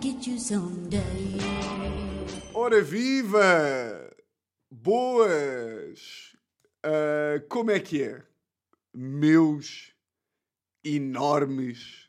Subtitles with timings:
[0.00, 1.38] get you someday.
[2.54, 4.10] Ora viva!
[4.70, 6.36] Boas!
[6.82, 8.22] Ah, como é que é?
[8.94, 9.92] Meus
[10.84, 12.08] enormes,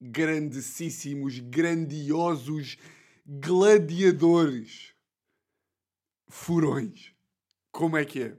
[0.00, 2.76] grandíssimos, grandiosos
[3.26, 4.94] gladiadores.
[6.28, 7.12] Furões.
[7.70, 8.36] Como é que é?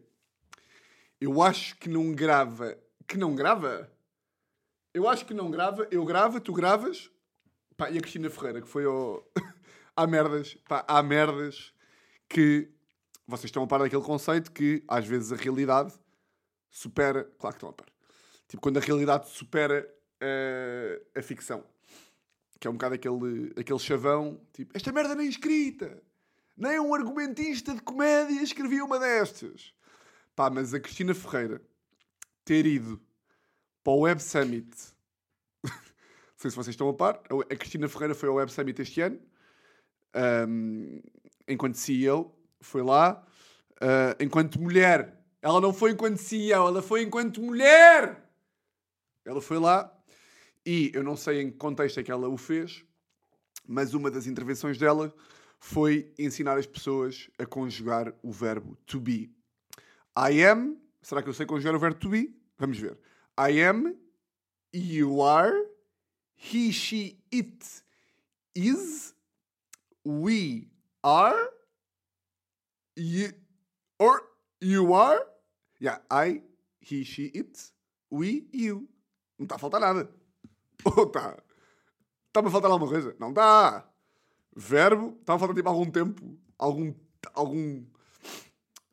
[1.20, 2.78] Eu acho que não grava.
[3.08, 3.92] Que não grava?
[4.94, 5.88] Eu acho que não grava.
[5.92, 7.10] Eu gravo, tu gravas.
[7.78, 9.26] Pá, e a Cristina Ferreira, que foi ao...
[9.96, 10.56] há merdas.
[10.68, 11.74] Pá, há merdas
[12.30, 12.70] que
[13.28, 15.94] vocês estão a par daquele conceito que às vezes a realidade
[16.70, 17.24] supera.
[17.38, 17.88] Claro que estão a par.
[18.48, 19.88] Tipo, quando a realidade supera
[20.20, 21.64] eh, a ficção.
[22.60, 26.02] Que é um bocado aquele, aquele chavão, tipo, esta merda nem escrita.
[26.56, 29.74] Nem um argumentista de comédia escrevia uma destas.
[30.36, 31.62] Pá, mas a Cristina Ferreira
[32.46, 33.02] ter ido
[33.84, 34.95] para o Web Summit.
[36.36, 37.22] Não sei se vocês estão a par.
[37.30, 39.20] A Cristina Ferreira foi ao Web Summit este ano.
[40.48, 41.02] um,
[41.48, 42.36] enquanto CEO.
[42.60, 43.26] Foi lá.
[43.82, 45.16] uh, enquanto mulher.
[45.42, 48.28] Ela não foi enquanto CEO, ela foi enquanto mulher!
[49.24, 49.96] Ela foi lá.
[50.66, 52.84] E eu não sei em que contexto é que ela o fez,
[53.68, 55.14] mas uma das intervenções dela
[55.60, 59.32] foi ensinar as pessoas a conjugar o verbo to be.
[60.18, 60.78] I am.
[61.00, 62.36] Será que eu sei conjugar o verbo to be?
[62.58, 62.98] Vamos ver.
[63.40, 63.96] I am,
[64.74, 65.54] you are,
[66.36, 67.84] he, she, it
[68.54, 69.14] is,
[70.04, 70.68] we
[71.04, 71.50] are,
[72.96, 73.32] you,
[74.00, 74.22] or
[74.62, 75.26] you are,
[75.80, 76.42] yeah, I,
[76.80, 77.72] he, she, it,
[78.10, 78.88] we, you.
[79.38, 80.10] Não está a faltar nada.
[80.86, 81.38] Ou está?
[82.28, 83.16] Está-me a faltar alguma coisa?
[83.20, 83.90] Não está.
[84.56, 86.94] Verbo, está a faltar tipo algum tempo, algum,
[87.34, 87.84] algum,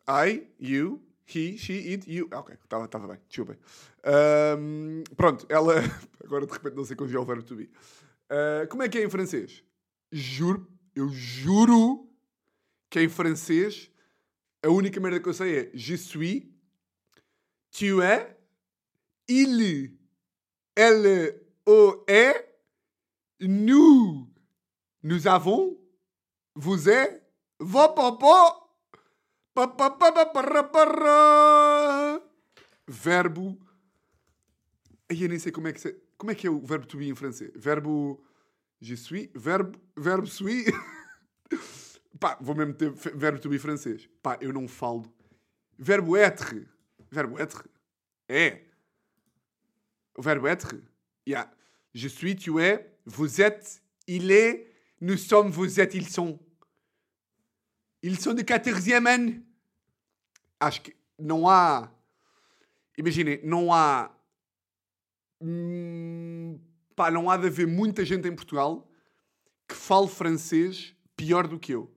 [0.08, 2.28] I, you, he, she, it, you.
[2.30, 3.56] Ah, ok, estava estava bem, desculpem.
[4.04, 5.74] Ahm, pronto, ela.
[6.24, 7.70] Agora de repente não sei conjugar o verbo to be.
[8.28, 9.62] Ah, como é que é em francês?
[10.10, 12.08] Juro, eu juro
[12.90, 13.90] que em francês
[14.62, 16.48] a única merda que eu sei é je suis,
[17.70, 18.36] tu es,
[19.28, 19.98] il,
[20.76, 22.46] elle, o est,
[23.40, 24.28] nous,
[25.02, 25.76] nous avons,
[26.54, 27.22] vous êtes,
[27.58, 28.61] vos popó.
[32.88, 33.58] Verbo.
[35.10, 35.92] Ai, eu nem sei como é que se...
[36.16, 37.50] Como é que é o verbo to be em francês?
[37.54, 38.22] Verbo
[38.80, 40.64] je suis, verbo, verbo suis.
[42.18, 44.08] Pá, vou mesmo ter verbo to be francês.
[44.22, 45.04] Pá, eu não falo.
[45.78, 46.66] Verbo être.
[47.10, 47.68] Verbo être.
[48.28, 48.62] É.
[50.16, 50.80] O verbo être.
[51.26, 51.50] Yeah.
[51.94, 54.66] Je suis, tu es, vous êtes, il est,
[55.00, 56.38] nous sommes, vous êtes, ils sont.
[58.02, 59.42] Ils sont de 14e ano.
[60.58, 61.90] Acho que não há.
[62.98, 64.10] Imaginem, não há.
[65.40, 66.60] hum,
[66.94, 68.88] pá, não há de haver muita gente em Portugal
[69.68, 71.90] que fale francês pior do que eu.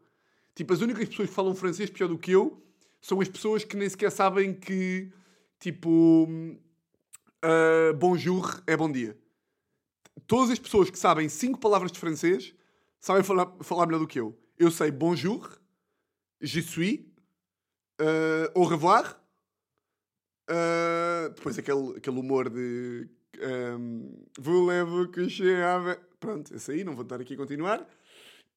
[0.53, 2.63] Tipo, as únicas pessoas que falam francês pior do que eu
[3.01, 5.11] são as pessoas que nem sequer sabem que,
[5.59, 6.27] tipo,
[7.41, 9.15] ah, bonjour é bom dia.
[10.25, 12.55] Todas as pessoas que sabem cinco palavras de francês
[12.99, 14.35] sabem falar, falar melhor do que eu.
[14.57, 15.59] Eu sei bonjour,
[16.41, 17.05] je suis,
[18.01, 19.21] uh, au revoir.
[20.49, 23.09] Uh, depois aquele, aquele humor de
[23.41, 25.97] um, voulez-vous que je have...
[26.19, 27.87] Pronto, esse aí, não vou estar aqui a continuar.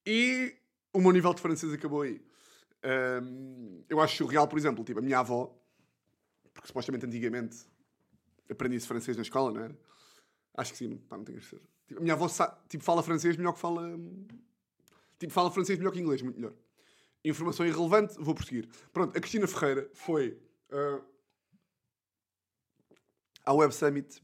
[0.05, 0.55] E
[0.93, 2.21] o meu nível de francês acabou aí.
[2.83, 5.53] Um, eu acho surreal, por exemplo, tipo, a minha avó,
[6.53, 7.65] porque supostamente antigamente
[8.49, 9.77] aprendi-se francês na escola, não era?
[10.55, 11.69] Acho que sim, pá, não tenho a certeza.
[11.87, 12.27] Tipo, a minha avó
[12.67, 13.99] tipo, fala francês melhor que fala.
[15.19, 16.53] Tipo, fala francês melhor que inglês, muito melhor.
[17.23, 18.67] Informação irrelevante, vou prosseguir.
[18.93, 20.37] Pronto, a Cristina Ferreira foi
[20.71, 21.01] ah,
[23.45, 24.21] ao Web Summit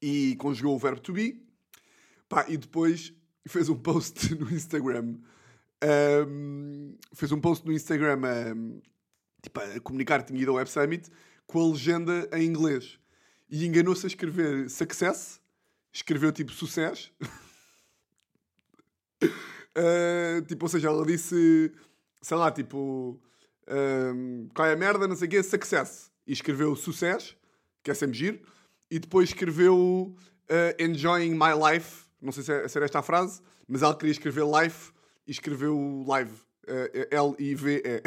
[0.00, 1.44] e conjugou o verbo to be.
[2.28, 3.12] Pá, e depois
[3.46, 5.18] fez um post no Instagram.
[5.82, 8.80] Ahm, fez um post no Instagram ahm,
[9.42, 11.10] tipo, a comunicar que tinha ido ao Web Summit
[11.46, 12.98] com a legenda em inglês.
[13.50, 15.40] E enganou-se a escrever success.
[15.92, 17.12] Escreveu tipo sucesso.
[19.22, 21.72] Uh, tipo, ou seja, ela disse,
[22.24, 23.20] sei lá, tipo,
[23.68, 26.10] um, qual é a merda, não sei o quê, success.
[26.26, 27.36] E escreveu sucesso,
[27.82, 28.40] que é sempre giro.
[28.90, 32.06] E depois escreveu uh, enjoying my life.
[32.22, 34.90] Não sei se, é, se era esta a frase, mas ela queria escrever life
[35.26, 36.32] e escreveu live.
[36.66, 38.02] Uh, L-I-V-E.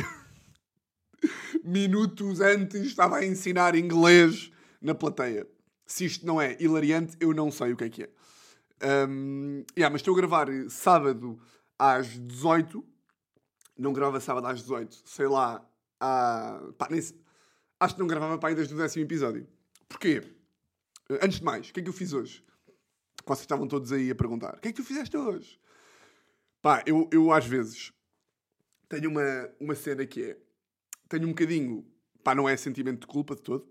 [1.63, 5.45] Minutos antes estava a ensinar inglês na plateia.
[5.85, 8.09] Se isto não é hilariante, eu não sei o que é que é.
[9.07, 11.39] Um, yeah, mas estou a gravar sábado
[11.77, 12.83] às 18.
[13.77, 15.03] Não grava sábado às 18.
[15.05, 15.65] Sei lá.
[15.99, 16.59] À...
[16.77, 17.01] Pá, nem
[17.79, 19.47] Acho que não gravava para aí desde o décimo episódio.
[19.87, 20.23] Porquê?
[21.21, 22.43] Antes de mais, o que é que eu fiz hoje?
[23.25, 24.55] Vocês estavam todos aí a perguntar.
[24.55, 25.59] O que é que tu fizeste hoje?
[26.61, 27.93] Pá, eu, eu às vezes
[28.89, 30.37] tenho uma, uma cena que é.
[31.07, 31.85] Tenho um bocadinho.
[32.23, 33.67] Pá, não é sentimento de culpa de todo.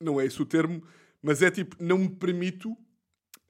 [0.00, 0.82] Não é esse o termo.
[1.22, 2.76] Mas é tipo, não me permito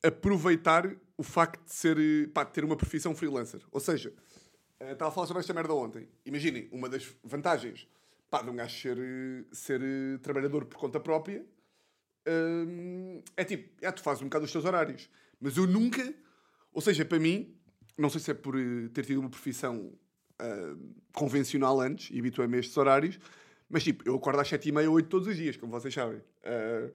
[0.03, 2.31] aproveitar o facto de ser.
[2.33, 3.63] Pá, de ter uma profissão freelancer.
[3.73, 4.34] Ou seja, eh,
[4.93, 6.09] estava a falar sobre esta merda ontem.
[6.25, 7.89] Imaginem, uma das vantagens
[8.31, 8.99] pá, de um gajo ser,
[9.53, 11.45] ser eh, trabalhador por conta própria
[12.27, 15.09] hum, é tipo, é, tu fazes um bocado os teus horários.
[15.41, 16.15] Mas eu nunca.
[16.73, 17.57] Ou seja, para mim,
[17.97, 19.93] não sei se é por eh, ter tido uma profissão
[21.13, 23.19] convencional antes e habituei-me a estes horários,
[23.69, 26.19] mas tipo, eu acordo às 7h30 ou 8 todos os dias, como vocês sabem.
[26.19, 26.93] Uh,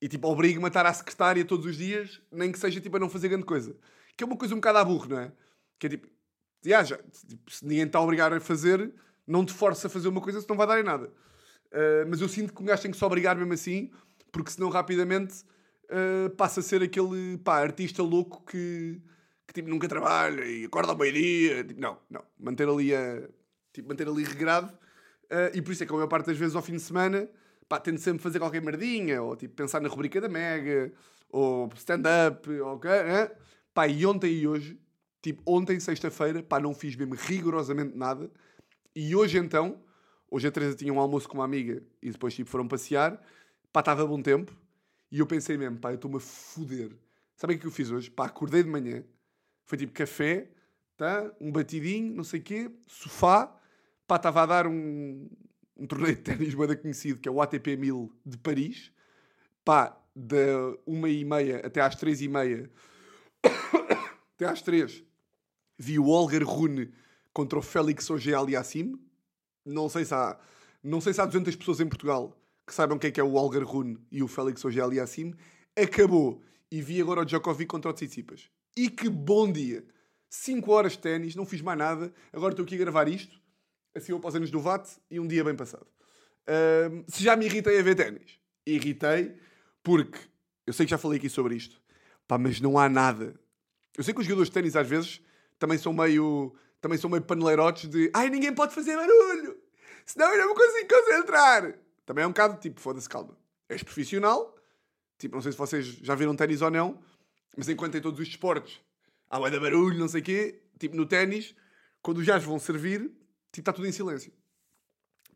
[0.00, 3.00] e tipo, obrigo-me a estar à secretária todos os dias, nem que seja tipo a
[3.00, 3.76] não fazer grande coisa.
[4.16, 5.32] Que é uma coisa um bocado a burro, não é?
[5.78, 6.08] Que é tipo,
[6.64, 6.98] já, já,
[7.28, 8.92] tipo, se ninguém está a obrigar a fazer,
[9.26, 11.06] não te força a fazer uma coisa se não vai dar em nada.
[11.72, 13.90] Uh, mas eu sinto que um gajo tem que se obrigar mesmo assim,
[14.30, 15.42] porque senão rapidamente
[15.84, 19.00] uh, passa a ser aquele pá, artista louco que,
[19.46, 21.64] que tipo, nunca trabalha e acorda ao meio-dia.
[21.64, 22.22] Tipo, não, não.
[22.38, 23.28] Manter ali, a,
[23.72, 24.72] tipo, manter ali regrado.
[25.24, 27.28] Uh, e por isso é que a maior parte das vezes ao fim de semana
[27.72, 30.92] pá, tento sempre fazer qualquer merdinha, ou tipo, pensar na rubrica da Mega,
[31.30, 33.34] ou stand-up, ou okay, é?
[33.72, 34.78] pá, e ontem e hoje,
[35.22, 38.30] tipo, ontem, sexta-feira, pá, não fiz mesmo rigorosamente nada.
[38.94, 39.80] E hoje então,
[40.30, 43.18] hoje a Teresa tinha um almoço com uma amiga e depois tipo foram passear,
[43.72, 44.54] pá, estava bom tempo,
[45.10, 46.96] e eu pensei mesmo, pá, eu estou-me a foder.
[47.36, 48.10] Sabem o que eu fiz hoje?
[48.10, 49.04] Pá, acordei de manhã,
[49.64, 50.50] foi tipo café,
[50.96, 51.32] tá?
[51.40, 53.58] um batidinho, não sei o quê, sofá,
[54.06, 55.28] pá, estava a dar um,
[55.76, 58.92] um torneio de ténis bem conhecido, que é o ATP 1000 de Paris,
[59.64, 62.70] pá, da uma e meia até às três e meia,
[64.34, 65.02] até às três,
[65.82, 66.92] vi o Olger Rune
[67.32, 68.96] contra o Félix Auger Aliassime.
[69.66, 70.38] Não sei se há,
[70.82, 73.34] não sei se há 200 pessoas em Portugal que saibam quem é, que é o
[73.34, 75.34] Olger Rune e o Félix Auger Aliassime.
[75.76, 76.40] Acabou.
[76.70, 78.48] E vi agora o Djokovic contra o Tsitsipas.
[78.76, 79.84] E que bom dia!
[80.30, 82.14] 5 horas de ténis, não fiz mais nada.
[82.32, 83.38] Agora estou aqui a gravar isto.
[83.94, 85.86] Assim eu para os anos do VAT e um dia bem passado.
[86.42, 89.36] Uh, se já me irritei a ver ténis, irritei
[89.82, 90.18] porque
[90.66, 91.80] eu sei que já falei aqui sobre isto,
[92.26, 93.38] pá, mas não há nada.
[93.96, 95.20] Eu sei que os jogadores de ténis às vezes
[95.62, 99.56] também são meio também são meio paneleirotes de ai, ninguém pode fazer barulho,
[100.04, 101.78] senão eu não me consigo concentrar.
[102.04, 103.38] Também é um bocado tipo, foda-se, calma.
[103.68, 104.56] És profissional,
[105.16, 107.00] tipo, não sei se vocês já viram ténis ou não,
[107.56, 108.80] mas enquanto em todos os esportes
[109.30, 111.54] há bué de barulho, não sei o quê, tipo no ténis,
[112.02, 113.02] quando os gajos vão servir,
[113.52, 114.32] tipo, está tudo em silêncio.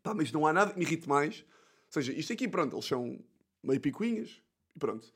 [0.03, 1.45] Pá, mas não há nada que me irrite mais.
[1.85, 3.17] Ou seja, isto aqui, pronto, eles são
[3.63, 4.41] meio picuinhas,
[4.75, 5.07] e pronto.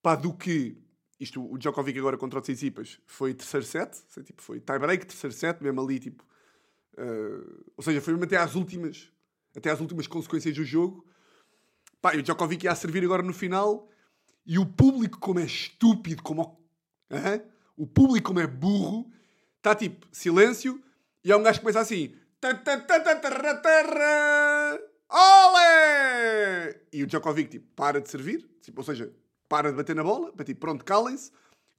[0.00, 0.78] Pá, do que
[1.24, 5.34] isto, o Djokovic agora contra o Tsitsipas foi terceiro set, sei, tipo, foi tie-break, terceiro
[5.34, 6.24] set, mesmo ali, tipo...
[6.96, 9.10] Uh, ou seja, foi mesmo até às últimas,
[9.56, 11.04] até às últimas consequências do jogo.
[12.00, 13.88] Pá, e o Djokovic ia a servir agora no final,
[14.46, 16.62] e o público, como é estúpido, como...
[17.76, 19.10] O público, como é burro,
[19.56, 20.80] está tipo, silêncio,
[21.24, 22.14] e há um gajo que começa assim...
[25.08, 26.80] Olé!
[26.92, 29.12] E o Djokovic, tipo, para de servir, tipo, ou seja,
[29.48, 31.30] para de bater na bola, para tipo, pronto, calem-se,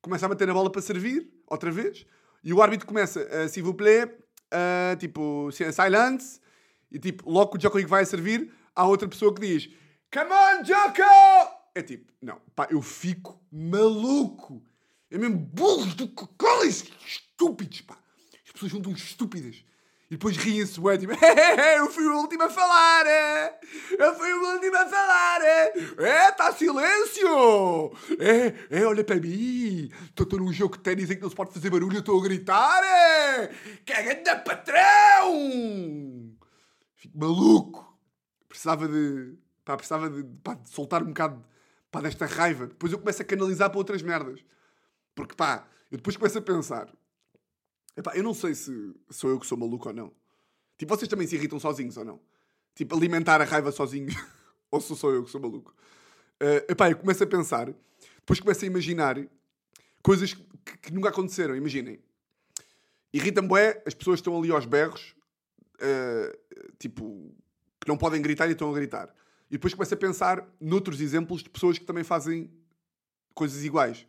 [0.01, 2.05] começa a bater na bola para servir, outra vez,
[2.43, 6.39] e o árbitro começa, uh, s'il vous plaît, uh, tipo, silence,
[6.91, 9.69] e tipo, logo que o Djokovic vai a servir, há outra pessoa que diz,
[10.13, 11.55] come on, Djoko!
[11.73, 14.63] É tipo, não, pá, eu fico maluco.
[15.11, 17.97] É mesmo burros do calem-se, estúpidos, pá.
[18.45, 19.63] As pessoas são tão estúpidas.
[20.07, 21.13] E depois riem-se, ué, tipo,
[21.77, 23.59] eu fui o último a falar, é?
[23.97, 29.89] eu fui o último a falar, é, é tá silêncio, é, é, olha para mim,
[30.07, 32.83] estou num jogo de ténis em que não se pode fazer barulho, estou a gritar,
[32.83, 33.47] é,
[33.83, 36.31] que é grande patrão,
[36.97, 37.97] fico maluco,
[38.47, 39.35] precisava de,
[39.65, 41.43] pá, precisava de, pá, de soltar um bocado,
[41.89, 44.45] pá, desta raiva, depois eu começo a canalizar para outras merdas,
[45.15, 46.93] porque pá, eu depois começo a pensar,
[47.97, 50.11] Epá, eu não sei se sou eu que sou maluco ou não.
[50.77, 52.19] Tipo, vocês também se irritam sozinhos ou não?
[52.73, 54.13] Tipo, alimentar a raiva sozinho.
[54.69, 55.73] ou se sou eu que sou maluco?
[56.41, 57.73] Uh, epá, eu começo a pensar,
[58.17, 59.17] depois começo a imaginar
[60.03, 61.55] coisas que, que nunca aconteceram.
[61.55, 61.99] Imaginem.
[63.13, 65.15] Irritam-me as pessoas estão ali aos berros,
[65.75, 66.37] uh,
[66.77, 67.33] tipo,
[67.79, 69.15] que não podem gritar e estão a gritar.
[69.49, 72.51] E depois começo a pensar noutros exemplos de pessoas que também fazem
[73.33, 74.05] coisas iguais.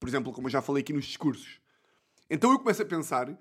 [0.00, 1.60] Por exemplo, como eu já falei aqui nos discursos.
[2.30, 3.36] Então eu começo a pensar, ou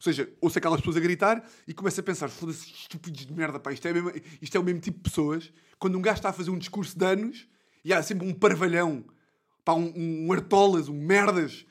[0.00, 3.72] seja, ouço aquelas pessoas a gritar e começo a pensar, foda-se, estúpidos de merda, pá,
[3.72, 5.52] isto é, mesmo, isto é o mesmo tipo de pessoas.
[5.78, 7.48] Quando um gajo está a fazer um discurso de anos
[7.84, 9.04] e há sempre um parvalhão,
[9.64, 11.66] pá, um, um artolas, um merdas,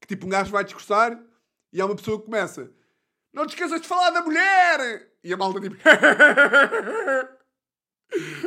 [0.00, 1.18] que tipo um gajo vai discursar
[1.72, 2.70] e há uma pessoa que começa,
[3.32, 5.12] não te esqueças de falar da mulher!
[5.22, 5.76] E a malta tipo,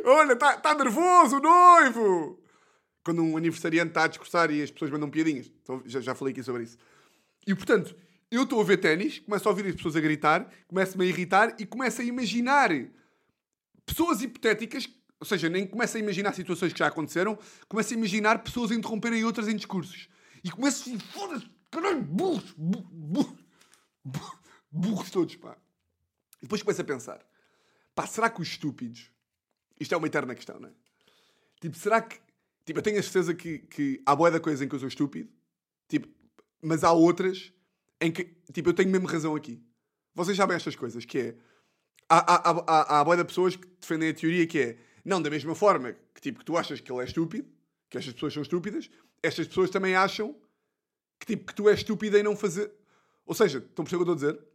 [0.06, 2.44] olha, está tá nervoso o noivo!
[3.04, 5.51] Quando um aniversariante está a discursar e as pessoas mandam piadinhas.
[5.63, 6.78] Então, já, já falei aqui sobre isso.
[7.46, 7.96] E portanto,
[8.32, 11.56] eu estou a ver ténis, começo a ouvir as pessoas a gritar, começo-me a irritar
[11.60, 12.70] e começo a imaginar
[13.86, 14.88] pessoas hipotéticas,
[15.20, 18.76] ou seja, nem começo a imaginar situações que já aconteceram, começo a imaginar pessoas a
[18.76, 20.08] interromperem outras em discursos.
[20.44, 23.38] E começo a foda-se, caralho, burros, burros,
[24.04, 24.40] burros,
[24.72, 25.58] burros todos, pá.
[26.38, 27.20] E depois começo a pensar,
[27.94, 29.12] pá, será que os estúpidos,
[29.80, 30.72] isto é uma eterna questão, não é?
[31.60, 32.18] Tipo, será que,
[32.66, 34.88] tipo, eu tenho a certeza que, que há boa da coisa em que eu sou
[34.88, 35.30] estúpido,
[35.88, 36.08] tipo,
[36.62, 37.53] mas há outras
[38.00, 39.62] em que, tipo, eu tenho mesmo razão aqui.
[40.13, 41.36] Vocês sabem estas coisas, que é,
[42.10, 45.30] há, há, há, há boa de pessoas que defendem a teoria que é, não, da
[45.30, 47.48] mesma forma que, tipo, que tu achas que ele é estúpido,
[47.89, 48.89] que estas pessoas são estúpidas,
[49.22, 50.36] estas pessoas também acham
[51.20, 52.72] que, tipo, que tu és estúpido em não fazer...
[53.25, 54.48] Ou seja, estão a perceber o que eu estou a dizer?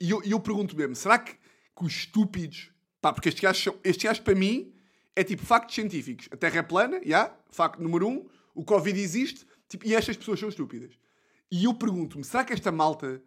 [0.00, 2.70] E eu, eu pergunto mesmo, será que, que os estúpidos...
[3.00, 4.74] Pá, porque estes gajos, são, estes gajos, para mim,
[5.14, 6.26] é tipo factos científicos.
[6.30, 10.16] A Terra é plana, já, yeah, facto número um, o Covid existe, tipo, e estas
[10.16, 10.98] pessoas são estúpidas.
[11.50, 13.22] E eu pergunto-me, será que esta malta...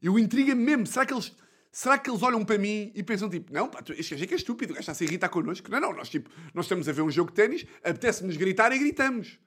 [0.00, 1.34] Eu intriga-me mesmo, será que eles...
[1.70, 4.34] Será que eles olham para mim e pensam tipo, não, pá, este gajo é que
[4.34, 5.70] é estúpido, o gajo está a se irritar connosco?
[5.70, 8.78] Não, não, nós, tipo, nós estamos a ver um jogo de ténis, apetece-nos gritar e
[8.78, 9.38] gritamos.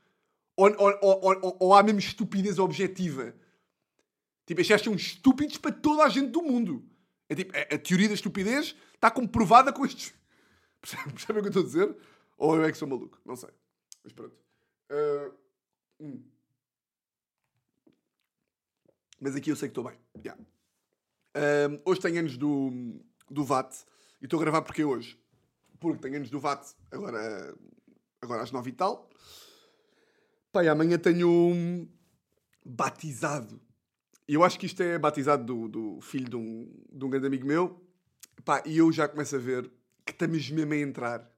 [0.56, 3.36] Ou, ou, ou, ou, há mesmo estupidez objetiva.
[4.46, 6.88] Tipo, estes gajos são estúpidos para toda a gente do mundo.
[7.28, 10.14] É tipo, a, a teoria da estupidez está comprovada com estes.
[10.82, 11.98] Percebem o que eu estou a dizer?
[12.38, 13.20] Ou eu é que sou maluco?
[13.26, 13.50] Não sei.
[14.04, 14.36] Mas pronto.
[14.92, 15.34] Uh,
[16.00, 16.24] hum.
[19.22, 20.00] Mas aqui eu sei que estou bem.
[20.26, 20.42] Yeah.
[21.38, 23.00] Uh, hoje tenho anos do,
[23.30, 23.72] do VAT.
[24.20, 25.16] E estou a gravar porque hoje?
[25.80, 27.56] Porque tenho anos do VAT agora,
[28.20, 29.08] agora às nove e tal.
[30.52, 31.88] Pai, amanhã tenho um
[32.66, 33.62] batizado.
[34.28, 37.28] E eu acho que isto é batizado do, do filho de um, de um grande
[37.28, 37.80] amigo meu.
[38.44, 39.72] Pá, e eu já começo a ver
[40.04, 41.32] que estamos mesmo a entrar.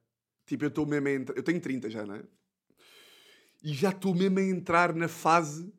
[0.46, 1.36] Tipo, eu estou mesmo a entrar.
[1.36, 2.22] Eu tenho 30 já, não é?
[3.62, 5.70] E já estou mesmo a entrar na fase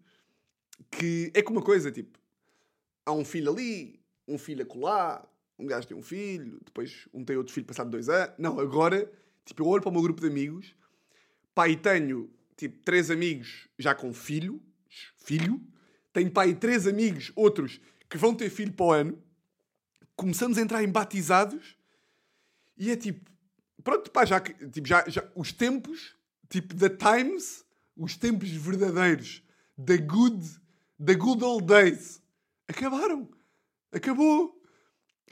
[0.91, 2.17] que é como uma coisa, tipo,
[3.05, 5.27] há um filho ali, um filho acolá,
[5.57, 8.35] um gajo tem um filho, depois um tem outro filho passado dois anos.
[8.37, 9.11] Não, agora,
[9.45, 10.75] tipo, eu olho para o meu grupo de amigos,
[11.53, 14.61] pai, e tenho, tipo, três amigos já com filho,
[15.17, 15.61] filho,
[16.11, 17.79] tenho pai e três amigos, outros,
[18.09, 19.23] que vão ter filho para o ano,
[20.15, 21.77] começamos a entrar em batizados,
[22.77, 23.29] e é tipo,
[23.83, 26.15] pronto, pá, já, tipo, já, já os tempos,
[26.49, 27.65] tipo, da Times,
[27.95, 29.41] os tempos verdadeiros,
[29.77, 30.45] da good,
[30.97, 32.21] da good old days,
[32.67, 33.29] acabaram.
[33.91, 34.61] Acabou.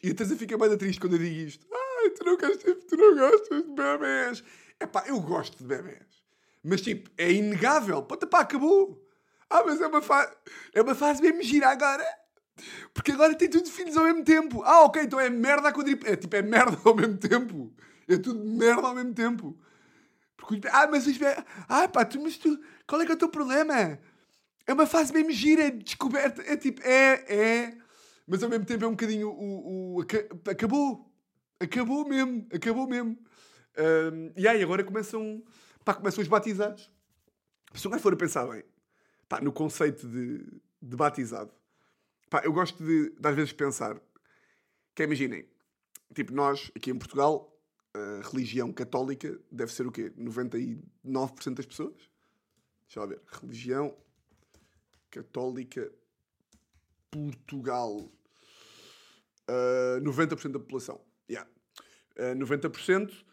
[0.01, 1.65] E a Teresa fica mais triste quando eu digo isto.
[1.71, 4.43] Ai, tu não, gostas, tu não gostas de bebés.
[4.79, 6.23] É pá, eu gosto de bebés.
[6.63, 8.03] Mas tipo, é inegável.
[8.03, 9.01] Pá, pá, acabou.
[9.49, 10.35] Ah, mas é uma, fa
[10.73, 12.05] é uma fase mesmo gira agora.
[12.93, 14.61] Porque agora tem tudo filhos ao mesmo tempo.
[14.63, 16.05] Ah, ok, então é merda a quadrip...
[16.05, 17.73] É tipo, é merda ao mesmo tempo.
[18.07, 19.57] É tudo merda ao mesmo tempo.
[20.37, 21.43] Porque, ah, mas os bebés...
[21.67, 22.59] Ah, pá, tu, mas tu...
[22.85, 23.99] Qual é que é o teu problema?
[24.65, 26.41] É uma fase mesmo gira, descoberta.
[26.43, 27.77] É tipo, é, é
[28.25, 29.95] mas ao mesmo tempo é um bocadinho o.
[29.95, 30.01] o, o
[30.49, 31.11] acabou!
[31.59, 32.47] Acabou mesmo!
[32.53, 33.17] Acabou mesmo!
[33.77, 35.43] Um, e aí agora começam,
[35.83, 36.89] pá, começam os batizados.
[37.73, 38.63] Se o gajo for a pensar bem,
[39.27, 40.39] pá, no conceito de,
[40.81, 41.51] de batizado,
[42.29, 43.99] pá, eu gosto de, de às vezes pensar
[44.95, 45.47] que imaginem,
[46.13, 47.49] tipo, nós aqui em Portugal,
[47.93, 50.11] a religião católica deve ser o quê?
[50.17, 51.95] 99% das pessoas?
[52.83, 53.21] Deixa eu ver.
[53.41, 53.95] Religião
[55.13, 55.91] católica
[57.11, 58.11] Portugal.
[59.47, 60.99] Uh, 90% da população.
[61.29, 61.49] Yeah.
[62.17, 63.11] Uh, 90%.
[63.11, 63.23] Uh,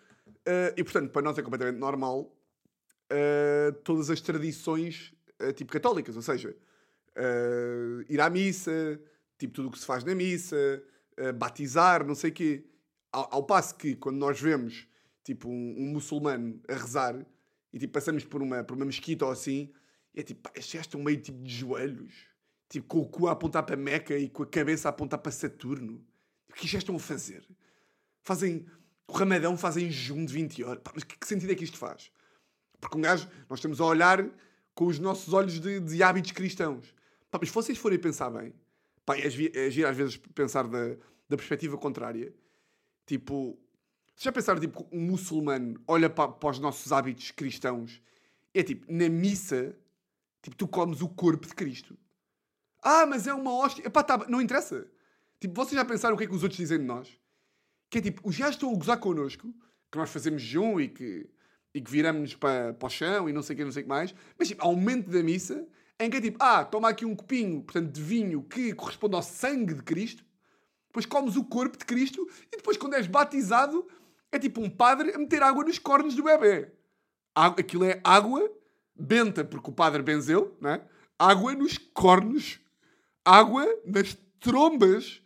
[0.76, 2.36] e, portanto, para nós é completamente normal
[3.10, 6.14] uh, todas as tradições uh, tipo católicas.
[6.14, 6.54] Ou seja,
[8.08, 9.00] ir à missa,
[9.38, 10.82] tipo tudo o que se faz na missa,
[11.34, 12.64] batizar, não sei o quê.
[13.12, 14.86] Ao, ao, passo que, quando nós vemos
[15.24, 17.26] tipo um, um, muçulmano a rezar
[17.72, 19.72] e tipo, passamos por uma, por uma mesquita ou assim,
[20.14, 22.30] e é tipo, pá, estes estão meio tipo de joelhos
[22.70, 25.32] Tipo, com o cu a apontar para Meca e com a cabeça a apontar para
[25.32, 26.00] Saturno.
[26.48, 27.44] O que já estão a fazer?
[28.22, 28.64] Fazem.
[29.08, 30.80] O Ramadão fazem jejum de 20 horas.
[30.80, 32.12] Pá, mas que, que, sentido é que isto faz?
[32.80, 34.24] Porque um gajo, nós estamos a olhar
[34.72, 36.94] com os nossos olhos de, de hábitos cristãos.
[37.28, 38.54] Pá, mas se vocês forem pensar bem,
[39.04, 40.94] pá, é, é agir às vezes pensar da,
[41.28, 42.32] da perspectiva contrária.
[43.04, 43.58] Tipo,
[44.14, 48.00] se já pensaram, tipo, um muçulmano olha para, para os nossos hábitos cristãos,
[48.54, 49.76] é tipo, na missa,
[50.42, 51.98] tipo, tu comes o corpo de Cristo.
[52.82, 53.86] Ah, mas é uma hóstia.
[53.86, 54.86] Epá, tá, não interessa.
[55.38, 57.08] Tipo, vocês já pensaram o que é que os outros dizem de nós?
[57.90, 59.52] Que é tipo, os gajos estão a gozar connosco,
[59.90, 61.28] que nós fazemos jejum e que,
[61.74, 63.84] e que viramos para, para o chão e não sei o que, não sei o
[63.84, 64.14] que mais.
[64.38, 65.66] Mas tipo, há um momento da missa
[65.98, 69.22] em que é tipo, ah, toma aqui um copinho, portanto, de vinho que corresponde ao
[69.22, 70.24] sangue de Cristo.
[70.86, 73.86] Depois comes o corpo de Cristo e depois, quando és batizado,
[74.32, 76.72] é tipo um padre a meter água nos cornos do bebê.
[77.34, 78.50] Aquilo é água
[79.00, 80.82] benta, porque o padre benzeu, né?
[81.18, 82.60] água nos cornos
[83.24, 85.22] água nas trombas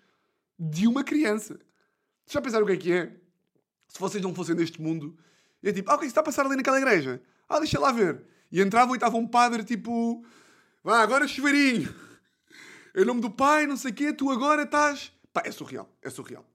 [0.58, 1.58] de uma criança.
[2.26, 3.16] Já pensaram o que é que é?
[3.88, 5.16] Se vocês não fossem deste mundo,
[5.62, 7.22] é tipo, ah, o que é está a passar ali naquela igreja?
[7.48, 8.24] Ah, deixa lá ver.
[8.50, 10.24] E entravam e estava um padre tipo,
[10.82, 11.94] vá, agora chuveirinho.
[12.96, 15.12] Em nome do Pai, não sei o quê, tu agora estás.
[15.32, 16.46] Pá, é surreal, é surreal.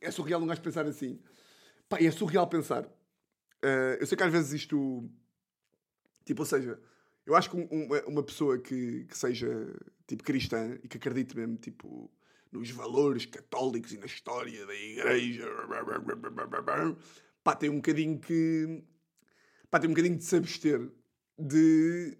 [0.00, 1.20] É surreal um gajo pensar assim.
[1.88, 2.84] Pá, é surreal pensar.
[2.84, 5.10] Uh, eu sei que às vezes isto.
[6.28, 6.78] Tipo, ou seja,
[7.24, 9.48] eu acho que um, uma pessoa que, que seja
[10.06, 12.10] tipo cristã e que acredite mesmo tipo
[12.52, 15.46] nos valores católicos e na história da igreja
[17.42, 18.84] pá, tem um bocadinho que
[19.70, 20.90] pá, tem um bocadinho de se abster
[21.38, 22.18] de,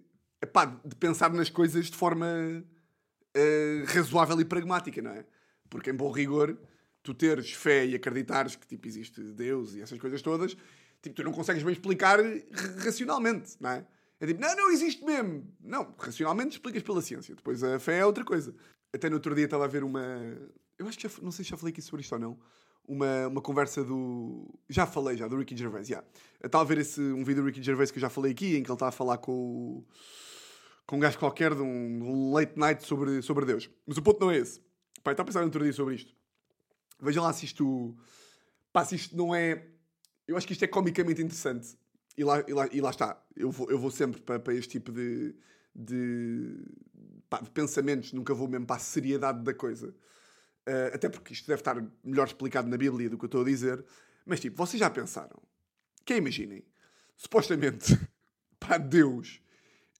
[0.51, 5.23] pá, de pensar nas coisas de forma uh, razoável e pragmática, não é?
[5.69, 6.57] Porque em bom rigor
[7.03, 10.57] tu teres fé e acreditares que tipo, existe Deus e essas coisas todas,
[10.99, 12.17] tipo, tu não consegues bem explicar
[12.83, 13.85] racionalmente, não é?
[14.19, 15.47] É tipo, não, não existe mesmo.
[15.61, 17.35] Não, racionalmente explicas pela ciência.
[17.35, 18.53] Depois a fé é outra coisa.
[18.93, 20.01] Até no outro dia estava a ver uma.
[20.77, 22.39] Eu acho que já, não sei se já falei aqui sobre isto ou não.
[22.85, 24.59] Uma, uma conversa do.
[24.67, 25.87] Já falei, já, do Ricky Gervais.
[25.87, 26.05] Yeah.
[26.43, 28.63] Estava a ver esse, um vídeo do Ricky Gervais que eu já falei aqui, em
[28.63, 29.85] que ele está a falar com,
[30.85, 33.69] com um gajo qualquer de um late night sobre, sobre Deus.
[33.85, 34.59] Mas o ponto não é esse.
[35.03, 36.13] Pai, está a pensar no outro dia sobre isto.
[36.99, 37.95] Veja lá se isto.
[38.73, 39.67] Pá, se isto não é.
[40.27, 41.77] Eu acho que isto é comicamente interessante.
[42.19, 43.17] E lá, e lá, e lá está.
[43.33, 45.33] Eu vou, eu vou sempre para, para este tipo de,
[45.73, 46.53] de,
[47.41, 49.95] de, pensamentos, nunca vou mesmo para a seriedade da coisa.
[50.67, 53.45] Uh, até porque isto deve estar melhor explicado na Bíblia do que eu estou a
[53.45, 53.85] dizer.
[54.25, 55.41] Mas tipo, vocês já pensaram?
[56.03, 56.61] Que imaginem,
[57.15, 57.97] supostamente,
[58.59, 59.41] pá, Deus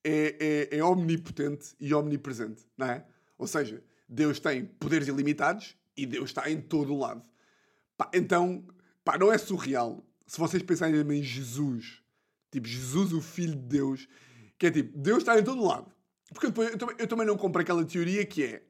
[0.03, 3.05] é, é, é omnipotente e omnipresente, não é?
[3.37, 7.23] Ou seja, Deus tem poderes ilimitados e Deus está em todo o lado.
[7.95, 8.67] Pá, então,
[9.05, 11.98] pá, não é surreal se vocês pensarem em Jesus
[12.51, 14.07] Tipo, Jesus, o Filho de Deus.
[14.57, 15.91] Que é tipo, Deus está em todo lado.
[16.33, 18.63] Porque depois, eu, também, eu também não compro aquela teoria que é.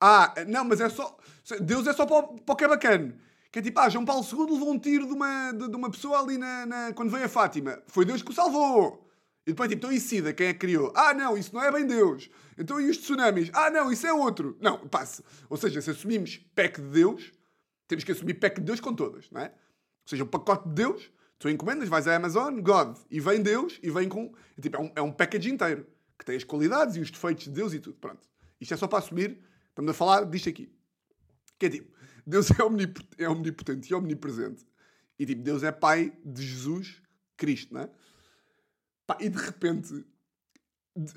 [0.00, 1.16] Ah, não, mas é só.
[1.60, 3.16] Deus é só para, o, para o que é bacana.
[3.50, 5.90] Que é tipo, ah, João Paulo II levou um tiro de uma, de, de uma
[5.90, 7.80] pessoa ali na, na, quando veio a Fátima.
[7.86, 9.08] Foi Deus que o salvou.
[9.46, 10.92] E depois, tipo, então e SIDA, quem é que criou?
[10.96, 12.28] Ah, não, isso não é bem Deus.
[12.58, 13.50] Então e os tsunamis?
[13.52, 14.56] Ah, não, isso é outro.
[14.60, 15.22] Não, passe.
[15.48, 17.32] Ou seja, se assumimos PEC de Deus,
[17.86, 19.46] temos que assumir PEC de Deus com todas, não é?
[19.46, 23.78] Ou seja, o pacote de Deus Tu encomendas, vais à Amazon, God, e vem Deus,
[23.82, 24.32] e vem com.
[24.60, 25.86] Tipo, é um, é um package inteiro,
[26.18, 27.96] que tem as qualidades e os defeitos de Deus e tudo.
[27.98, 28.26] Pronto.
[28.60, 30.72] Isto é só para assumir, estamos a falar disto aqui.
[31.58, 31.92] Que é tipo,
[32.26, 34.64] Deus é, omnipotente, é omnipotente e omnipresente.
[35.18, 37.02] E tipo, Deus é pai de Jesus
[37.36, 37.90] Cristo, não é?
[39.06, 40.04] Pá, e de repente,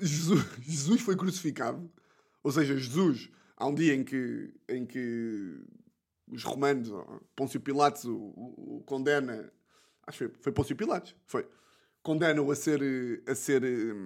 [0.00, 1.90] Jesus, Jesus foi crucificado.
[2.42, 5.58] Ou seja, Jesus, há um dia em que, em que
[6.26, 6.90] os romanos,
[7.34, 9.50] Pôncio Pilatos, o, o, o condena
[10.08, 11.46] acho que foi, foi Pôncio Pilatos, foi.
[12.02, 12.80] Condenam-o a ser,
[13.26, 14.04] a ser um,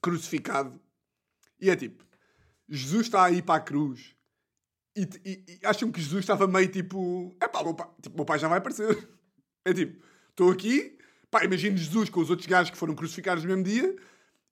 [0.00, 0.80] crucificado.
[1.60, 2.04] E é tipo,
[2.68, 4.14] Jesus está aí para a cruz.
[4.96, 8.24] E, e, e acham que Jesus estava meio tipo, é pá, meu pai, tipo, meu
[8.24, 9.08] pai já vai aparecer.
[9.64, 10.98] É tipo, estou aqui,
[11.30, 13.96] pá, imagino Jesus com os outros gajos que foram crucificados no mesmo dia.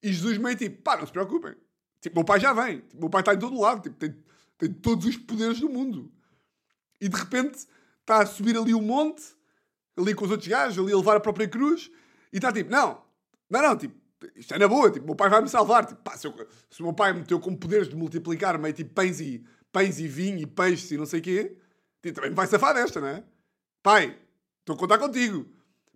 [0.00, 1.56] E Jesus meio tipo, pá, não se preocupem.
[2.00, 2.78] Tipo, meu pai já vem.
[2.82, 3.82] Tipo, meu pai está em todo lado.
[3.82, 4.16] Tipo, tem,
[4.56, 6.12] tem todos os poderes do mundo.
[7.00, 7.66] E de repente
[8.00, 9.34] está a subir ali o monte
[10.00, 11.90] ali com os outros gajos, ali a levar a própria cruz,
[12.32, 13.02] e está tipo, não,
[13.48, 13.94] não, não, tipo,
[14.36, 15.86] isto é na boa, tipo, o meu pai vai me salvar.
[15.86, 18.74] Tipo, pá, se, eu, se, o meu pai me meteu com poderes de multiplicar meio
[18.74, 21.56] tipo pães e, pães e vinho e peixes e não sei o quê,
[22.02, 23.24] tipo, também me vai safar desta, não é?
[23.82, 24.16] Pai,
[24.60, 25.48] estou a contar contigo.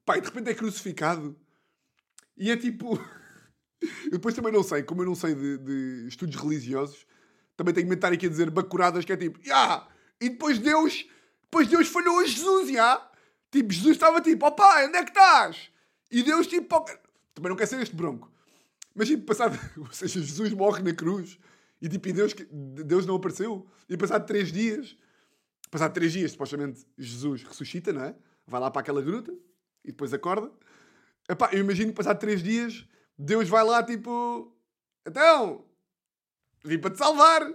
[0.04, 1.36] Pai, de repente é crucificado.
[2.36, 2.94] E é tipo.
[4.06, 7.06] eu depois também não sei, como eu não sei de, de estudos religiosos,
[7.56, 9.86] também tenho que estar aqui a dizer bacuradas que é tipo, ah,
[10.20, 11.06] e depois Deus,
[11.42, 13.10] depois Deus falhou a Jesus, já.
[13.54, 15.70] Tipo, Jesus estava tipo, ó pai, onde é que estás?
[16.10, 16.84] E Deus tipo, oh...
[17.32, 18.28] também não quer ser este bronco.
[18.92, 21.38] Mas tipo, passado, ou seja, Jesus morre na cruz
[21.80, 23.64] e tipo, e Deus, Deus não apareceu.
[23.88, 24.96] E passado três dias,
[25.70, 28.16] passado três dias, supostamente, Jesus ressuscita, não é?
[28.44, 29.32] Vai lá para aquela gruta
[29.84, 30.50] e depois acorda.
[31.28, 32.84] Epá, eu imagino que passado três dias,
[33.16, 34.52] Deus vai lá tipo,
[35.06, 35.64] então,
[36.64, 37.48] vim para te salvar.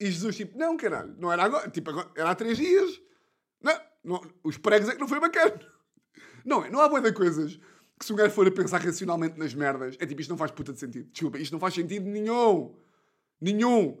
[0.00, 3.00] E Jesus tipo, não caralho, não era agora, tipo, agora, era há três dias.
[3.62, 5.58] Não, não, os pregos é que não foi bacana.
[6.44, 7.58] Não, não há boa de coisas
[7.98, 10.50] que se um gajo for a pensar racionalmente nas merdas, é tipo, isto não faz
[10.50, 11.10] puta de sentido.
[11.10, 12.76] Desculpa, isto não faz sentido nenhum.
[13.40, 13.98] Nenhum.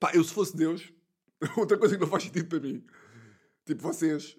[0.00, 0.92] Pá, eu se fosse Deus,
[1.56, 2.84] outra coisa que não faz sentido para mim.
[3.64, 4.36] Tipo, vocês.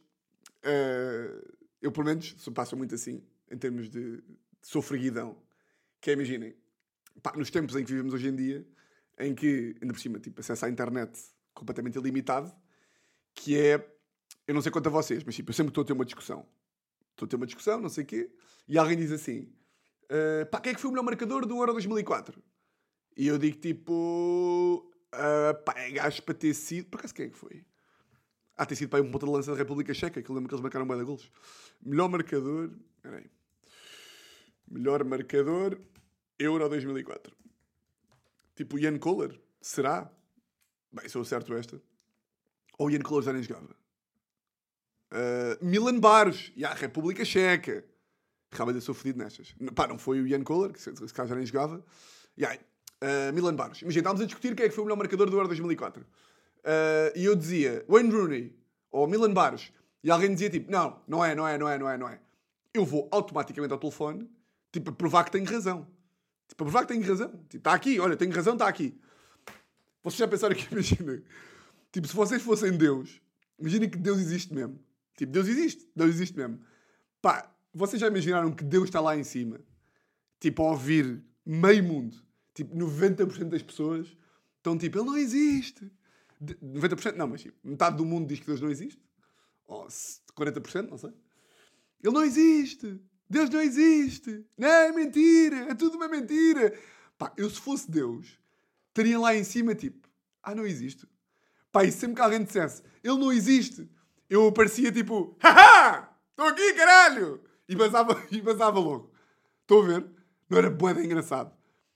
[0.65, 4.23] Uh, eu, pelo menos, passo muito assim, em termos de, de
[4.63, 5.37] sofreguidão.
[6.01, 6.55] Que é, imaginem,
[7.21, 8.67] pá, nos tempos em que vivemos hoje em dia,
[9.19, 11.17] em que, ainda por cima, tipo, acesso à internet
[11.53, 12.53] completamente ilimitado,
[13.33, 13.94] que é
[14.47, 16.45] eu não sei quanto a vocês, mas tipo, eu sempre estou a ter uma discussão.
[17.11, 18.31] Estou a ter uma discussão, não sei o quê,
[18.67, 19.51] e alguém diz assim:
[20.03, 22.41] uh, pá, quem é que foi o melhor marcador do Euro 2004?
[23.17, 24.91] E eu digo tipo.
[25.13, 26.89] Uh, pá, é gajo para ter sido.
[26.89, 27.65] Por acaso quem é que foi?
[28.57, 30.55] Ah, tem sido para um ponto de lança da República Checa, que eu lembro que
[30.55, 31.29] eles marcaram bem de golos.
[31.81, 32.71] Melhor marcador.
[33.01, 33.29] Peraí.
[34.67, 35.79] Melhor marcador.
[36.39, 37.35] Euro 2004.
[38.55, 39.39] Tipo, Ian Kohler?
[39.61, 40.09] Será?
[40.91, 41.81] Bem, se eu acerto esta.
[42.77, 43.75] Ou Ian Kohler já nem jogava.
[45.11, 46.51] Uh, Milan Baros.
[46.55, 47.83] E a República Checa.
[48.51, 49.55] Realmente eu sou fodido nestas.
[49.73, 51.83] Pá, não foi o Ian Kohler, que se, calhar já nem jogava.
[52.37, 53.81] E aí, uh, Milan Baros.
[53.81, 56.01] Imagina, estávamos a discutir quem é que foi o melhor marcador do Euro 2004.
[56.01, 56.05] Uh,
[57.15, 58.55] e eu dizia Wayne Rooney
[58.91, 59.71] ou Milan Baros.
[60.03, 62.19] E alguém dizia tipo, não, não é, não é, não é, não é, não é.
[62.73, 64.29] Eu vou automaticamente ao telefone,
[64.71, 65.87] tipo, a provar que tenho razão.
[66.47, 67.29] Tipo, a provar que tenho razão.
[67.29, 68.99] Tipo, está aqui, olha, tenho razão, está aqui.
[70.03, 71.23] Vocês já pensaram que, imagina,
[71.91, 73.19] tipo, se vocês fossem Deus,
[73.57, 74.79] imaginem que Deus existe mesmo.
[75.15, 76.59] Tipo, Deus existe, Deus existe mesmo.
[77.21, 79.59] Pá, vocês já imaginaram que Deus está lá em cima,
[80.39, 82.17] tipo, a ouvir meio mundo,
[82.53, 84.15] tipo, 90% das pessoas
[84.57, 85.91] estão tipo, ele não existe.
[86.41, 89.01] 90% não, mas tipo, metade do mundo diz que Deus não existe.
[89.67, 91.13] Ou 40%, não sei.
[92.03, 92.99] Ele não existe.
[93.29, 94.45] Deus não existe.
[94.57, 95.57] Não, é mentira.
[95.69, 96.77] É tudo uma mentira.
[97.17, 98.37] Pá, eu se fosse Deus,
[98.89, 100.07] estaria lá em cima tipo,
[100.43, 101.07] ah, não existe.
[101.71, 103.89] Pá, e sempre que alguém dissesse, ele não existe,
[104.29, 107.41] eu aparecia tipo, haha, estou aqui, caralho.
[107.67, 109.11] E basava, e basava logo.
[109.61, 110.05] Estão a ver?
[110.49, 111.51] Não era boeda engraçado.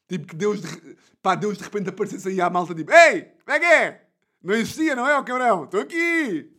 [0.08, 3.56] Tipo que Deus, de, pá, Deus de repente aparecesse aí à malta tipo, ei, como
[3.56, 4.10] é que é?
[4.42, 5.65] Não existia, não é, o cabrão?
[5.65, 6.52] Estou aqui.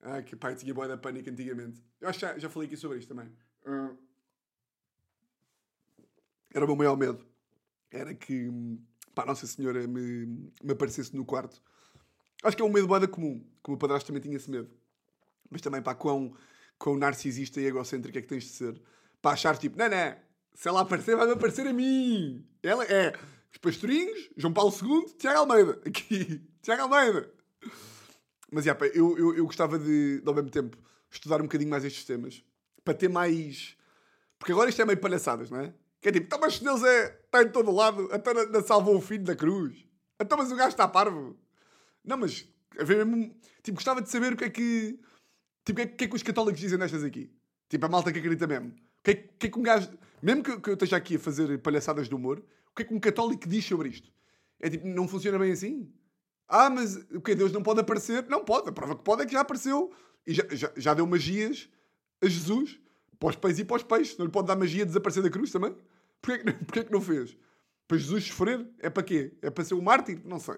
[0.00, 1.82] Ah, que pai, tinha boa da pânico antigamente.
[2.00, 3.30] Eu acho que já, já falei aqui sobre isto também.
[3.66, 3.98] Uh,
[6.54, 7.26] era o meu maior medo.
[7.90, 8.50] Era que,
[9.14, 10.26] pá, Nossa Senhora me,
[10.62, 11.60] me aparecesse no quarto.
[12.42, 13.44] Acho que é um medo boada comum.
[13.62, 14.70] Como o padrasto também tinha esse medo.
[15.50, 16.34] Mas também, pá, quão,
[16.78, 18.80] quão narcisista e egocêntrico é que tens de ser.
[19.20, 20.16] Para achar tipo, não, não,
[20.54, 22.46] se ela aparecer, vai-me aparecer a mim.
[22.62, 23.12] Ela é
[23.50, 25.80] os pastorinhos, João Paulo II, Tiago Almeida.
[25.86, 27.32] Aqui, Tiago Almeida.
[28.50, 30.76] Mas, já, pá, eu, eu, eu gostava de, ao mesmo tempo,
[31.10, 32.42] estudar um bocadinho mais estes temas.
[32.84, 33.76] Para ter mais...
[34.38, 35.74] Porque agora isto é meio palhaçadas, não é?
[36.00, 39.00] Que é tipo, então, mas Deus é, está em todo lado, até na, salvou o
[39.00, 39.84] filho da cruz.
[40.20, 41.36] Então, mas o gajo está parvo.
[42.04, 42.48] Não, mas,
[43.62, 44.98] tipo, gostava de saber o que é que...
[45.64, 47.30] Tipo, o que é, que, é que os católicos dizem nestas aqui?
[47.68, 48.68] Tipo, a malta que acredita mesmo.
[48.68, 49.90] O que é que, é que um gajo...
[50.22, 52.94] Mesmo que, que eu esteja aqui a fazer palhaçadas de humor, o que é que
[52.94, 54.10] um católico diz sobre isto?
[54.60, 55.92] É tipo, não funciona bem assim?
[56.48, 58.26] Ah, mas o que Deus não pode aparecer?
[58.28, 58.68] Não pode.
[58.68, 59.92] A prova que pode é que já apareceu.
[60.26, 61.68] E já, já, já deu magias
[62.22, 62.80] a Jesus.
[63.18, 64.16] Para os e para os peixes.
[64.16, 65.76] Não lhe pode dar magia de desaparecer da cruz também?
[66.22, 67.36] Porquê porquê que não fez?
[67.86, 68.66] Para Jesus sofrer?
[68.78, 69.36] É para quê?
[69.42, 70.20] É para ser um mártir?
[70.24, 70.56] Não sei.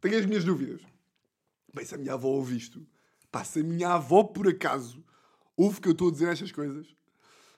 [0.00, 0.82] Tenho as minhas dúvidas.
[1.74, 2.86] Bem, se a minha avó ouve isto,
[3.30, 5.04] pá, se a minha avó por acaso
[5.56, 6.86] ouve que eu estou a dizer estas coisas,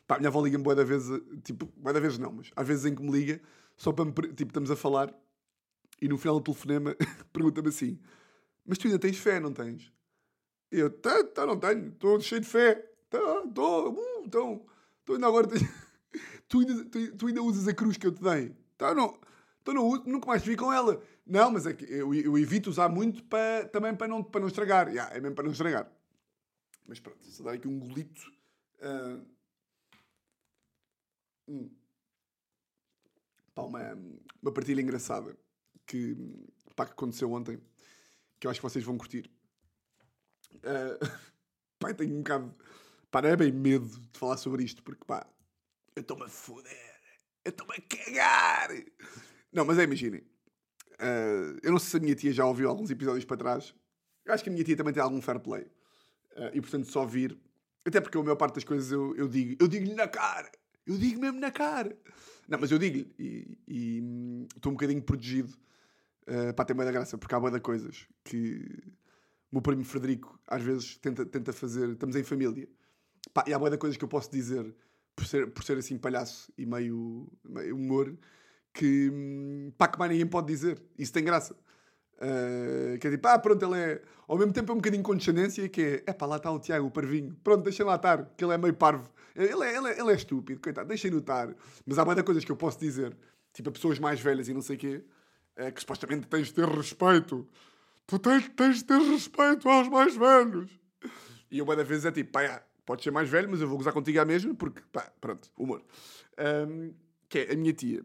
[0.06, 1.04] pá, a minha avó liga-me boa da vez,
[1.44, 3.40] tipo, boa da vez não, mas às vezes em que me liga,
[3.76, 5.14] só para me, tipo, estamos a falar
[6.00, 6.96] e no final do telefonema
[7.32, 7.98] pergunta-me assim:
[8.64, 9.92] Mas tu ainda tens fé, não tens?
[10.70, 12.74] E eu, tá, tá, não tenho, estou cheio de fé.
[13.08, 14.66] Tá, estou, uh, então,
[15.00, 15.48] estou ainda agora.
[16.48, 18.54] tu, ainda, tu, tu, ainda usas a cruz que eu te dei?
[18.76, 19.18] Tá, não,
[19.70, 21.02] então uso, nunca mais vi com ela.
[21.26, 24.48] Não, mas é que eu, eu evito usar muito para, também para não, para não
[24.48, 24.88] estragar.
[24.88, 25.90] Yeah, é mesmo para não estragar.
[26.86, 28.32] Mas pronto, se dar aqui um golito.
[28.80, 29.26] Uh...
[31.48, 31.70] Hum.
[33.54, 33.80] Pá, uma,
[34.40, 35.36] uma partilha engraçada
[35.86, 36.16] que,
[36.76, 37.60] pá, que aconteceu ontem,
[38.38, 39.30] que eu acho que vocês vão curtir.
[40.56, 40.98] Uh,
[41.78, 42.54] pá, tenho um bocado.
[43.10, 45.26] Pá, não é bem medo de falar sobre isto, porque pá,
[45.96, 47.00] eu estou-me a foder,
[47.44, 48.70] eu estou-me a cagar.
[49.52, 50.20] Não, mas é, imaginem.
[51.00, 53.74] Uh, eu não sei se a minha tia já ouviu alguns episódios para trás.
[54.24, 55.62] Eu acho que a minha tia também tem algum fair play.
[56.36, 57.38] Uh, e portanto, só ouvir.
[57.84, 59.56] Até porque a maior parte das coisas eu, eu digo.
[59.60, 60.50] Eu digo-lhe na cara.
[60.86, 61.96] Eu digo mesmo na cara.
[62.48, 63.58] Não, mas eu digo-lhe.
[63.66, 65.56] E hum, estou um bocadinho protegido
[66.28, 68.62] Uh, pá, tem boa da graça, porque há boa de coisas que
[69.50, 71.88] o meu primo Frederico às vezes tenta, tenta fazer.
[71.88, 72.68] Estamos em família.
[73.32, 74.74] Pá, e há boa de coisas que eu posso dizer
[75.16, 78.14] por ser, por ser assim palhaço e meio, meio humor
[78.72, 80.80] que, hum, pá, que mais ninguém pode dizer.
[80.98, 81.54] Isso tem graça.
[82.16, 84.02] Uh, que é tipo, ah, pronto, ele é.
[84.26, 86.86] Ao mesmo tempo é um bocadinho condescendência, que é, é pá, lá está o Tiago,
[86.86, 87.36] o parvinho.
[87.42, 89.10] Pronto, deixem lá estar, que ele é meio parvo.
[89.34, 91.54] Ele é, ele é, ele é estúpido, coitado, deixem-no estar.
[91.86, 93.16] Mas há muitas coisas que eu posso dizer,
[93.52, 95.04] tipo a pessoas mais velhas e não sei o quê,
[95.56, 97.48] é que supostamente tens de ter respeito.
[98.06, 100.70] Tu tens, tens de ter respeito aos mais velhos.
[101.50, 103.76] E uma das vezes é tipo, pá, é, podes ser mais velho, mas eu vou
[103.76, 105.82] gozar contigo à mesma, porque, pá, pronto, humor.
[106.68, 106.94] Um,
[107.28, 108.04] que é a minha tia.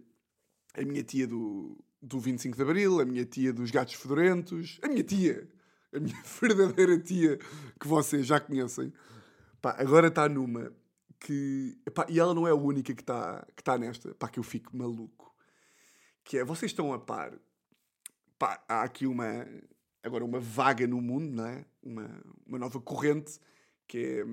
[0.74, 4.88] A minha tia do, do 25 de Abril, a minha tia dos gatos fedorentos, a
[4.88, 5.48] minha tia,
[5.94, 7.38] a minha verdadeira tia,
[7.80, 8.92] que vocês já conhecem.
[9.62, 10.74] Pá, agora está numa
[11.20, 11.78] que...
[11.94, 14.44] Pá, e ela não é a única que está que tá nesta, pá, que eu
[14.44, 15.24] fico maluco
[16.24, 17.34] que é, vocês estão a par,
[18.40, 19.46] pá, há aqui uma,
[20.02, 21.66] agora uma vaga no mundo, não é?
[21.82, 23.40] Uma, uma nova corrente
[23.88, 24.24] que, é,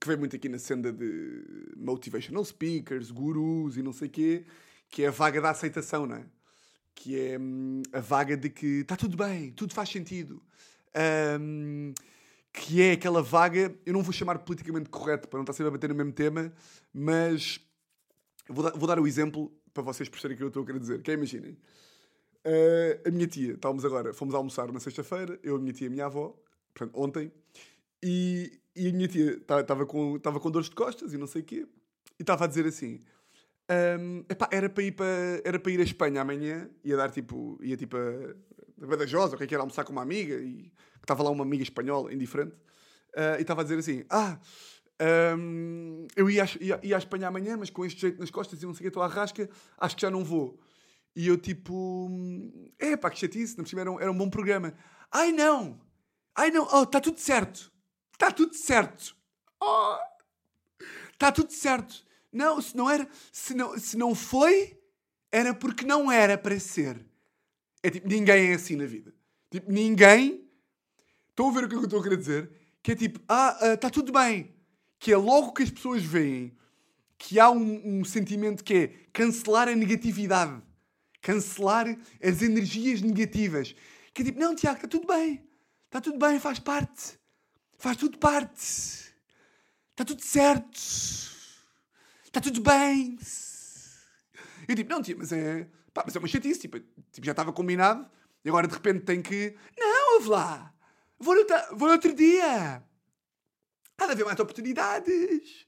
[0.00, 4.46] que vem muito aqui na senda de motivational speakers, gurus e não sei o quê,
[4.94, 6.24] que é a vaga da aceitação, não é?
[6.94, 10.40] Que é hum, a vaga de que está tudo bem, tudo faz sentido.
[11.40, 11.92] Hum,
[12.52, 15.70] que é aquela vaga, eu não vou chamar politicamente correto para não estar sempre a
[15.72, 16.52] bater no mesmo tema,
[16.92, 17.58] mas
[18.48, 20.78] vou dar, vou dar o exemplo para vocês perceberem o que eu estou a querer
[20.78, 21.02] dizer.
[21.02, 21.58] Que é, imaginem,
[22.46, 25.88] uh, a minha tia, estávamos agora, fomos almoçar na sexta-feira, eu, a minha tia e
[25.88, 26.40] a minha avó,
[26.72, 27.32] portanto, ontem,
[28.00, 31.44] e, e a minha tia estava com, com dores de costas e não sei o
[31.44, 31.66] quê,
[32.16, 33.00] e estava a dizer assim,
[33.70, 37.58] um, epá, era para ir para era para ir a Espanha amanhã, ia dar tipo,
[37.62, 41.22] ia tipo a, Badajoz, o é que era almoçar com uma amiga e que estava
[41.22, 42.54] lá uma amiga espanhola, indiferente,
[43.14, 44.38] uh, e estava a dizer assim: Ah,
[45.38, 48.66] um, eu ia, ia, ia à Espanha amanhã, mas com este jeito nas costas e
[48.66, 49.48] não sei o que, estou à rasca,
[49.78, 50.60] acho que já não vou.
[51.16, 52.10] E eu tipo,
[52.78, 54.74] é pá, que chatice, não era um, era um bom programa.
[55.10, 55.80] Ai não,
[56.34, 57.72] ai não, oh, está tudo certo,
[58.12, 59.16] está tudo certo,
[59.62, 59.96] oh,
[61.12, 62.04] está tudo certo.
[62.34, 64.78] Não, se não era, se não, se não foi,
[65.30, 67.04] era porque não era para ser.
[67.82, 69.14] É tipo, ninguém é assim na vida.
[69.50, 70.44] Tipo, ninguém
[71.34, 72.50] Estão a ver o que eu estou a querer dizer?
[72.80, 74.54] Que é tipo, ah, está ah, tudo bem.
[75.00, 76.56] Que é logo que as pessoas veem
[77.18, 80.62] que há um, um sentimento que é cancelar a negatividade.
[81.20, 81.88] Cancelar
[82.22, 83.74] as energias negativas.
[84.12, 85.44] Que é tipo, não, Tiago, está tudo bem.
[85.86, 87.18] Está tudo bem, faz parte.
[87.78, 88.62] Faz tudo parte.
[89.90, 91.33] Está tudo certo.
[92.34, 93.16] Está tudo bem.
[94.66, 96.62] Eu tipo, não, tia, mas é, pá, mas é uma chatice.
[96.62, 96.80] Tipo,
[97.12, 98.10] tipo, já estava combinado
[98.44, 99.54] e agora de repente tem que.
[99.78, 100.74] Não, ouve lá.
[101.16, 102.82] Vou no, vou outro dia.
[103.96, 105.64] Há de haver mais oportunidades.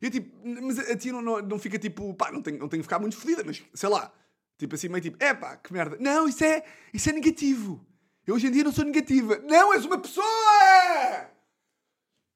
[0.00, 0.30] Eu tipo,
[0.62, 3.00] mas a ti não, não, não fica tipo, pá, não tenho, não tenho que ficar
[3.00, 4.12] muito fodida, mas sei lá,
[4.56, 5.96] tipo assim, meio tipo, é pá, que merda.
[5.98, 6.62] Não, isso é,
[6.94, 7.84] isso é negativo.
[8.24, 9.38] Eu hoje em dia não sou negativa.
[9.38, 10.24] Não, és uma pessoa!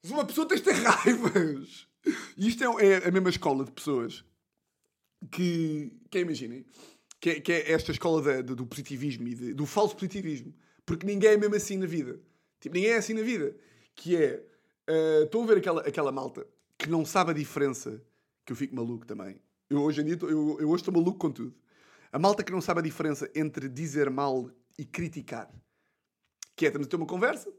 [0.03, 1.92] És uma pessoa, tens de ter raivas.
[2.37, 4.25] E isto é, é, a mesma escola de pessoas
[5.31, 6.65] que, que imaginem,
[7.21, 10.53] que é, que é esta escola do positivismo e de, do falso positivismo.
[10.85, 12.21] Porque ninguém é mesmo assim na vida.
[12.61, 13.57] Tipo, ninguém é assim na vida.
[13.95, 14.45] Que é.
[14.89, 18.03] Uh, a ver aquela, aquela malta que não sabe a diferença,
[18.45, 19.41] que eu fico maluco também.
[19.71, 21.55] Eu hoje em dia, eu, eu hoje estou maluco com tudo.
[22.11, 25.49] A malta que não sabe a diferença entre dizer mal e criticar.
[26.57, 27.51] Que é, estamos a ter uma conversa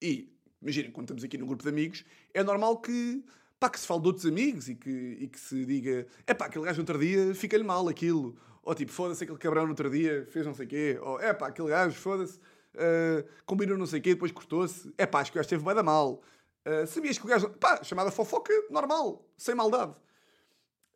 [0.00, 3.22] e, imaginem, quando estamos aqui num grupo de amigos, é normal que,
[3.60, 6.46] pá, que se fale de outros amigos e que, e que se diga, é pá,
[6.46, 8.34] aquele gajo no outro dia fica-lhe mal aquilo.
[8.62, 10.98] Ou tipo, foda-se, aquele cabrão no outro dia fez não sei o quê.
[11.02, 14.92] Ou é pá, aquele gajo, foda-se, uh, combinou não sei o quê, depois cortou-se.
[14.96, 16.22] É pá, acho que o gajo esteve bem da mal.
[16.66, 17.50] Uh, sabias que o gajo.
[17.50, 19.92] pá, chamada fofoca normal, sem maldade.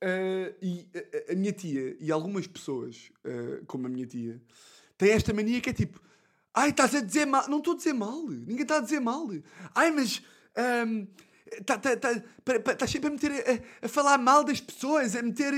[0.02, 0.88] Uh, e
[1.28, 3.10] a, a, minha tia e algumas pessoas,
[3.66, 4.40] como a minha tia,
[4.98, 6.00] têm esta mania que é tipo:
[6.52, 7.48] ai, estás a dizer mal.
[7.48, 9.28] Não estou a dizer mal, ninguém está a dizer mal.
[9.74, 10.22] Ai, mas.
[10.86, 11.06] Um,
[11.46, 15.52] Estás tá, tá, tá, sempre a meter a, a, falar mal das pessoas, a meter.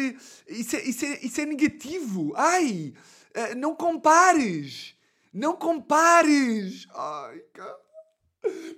[0.48, 2.32] Isso é, isso é, isso é negativo.
[2.36, 2.92] Ai!
[3.56, 4.96] Não compares!
[5.32, 6.86] Não compares!
[6.94, 7.86] Ai, cara.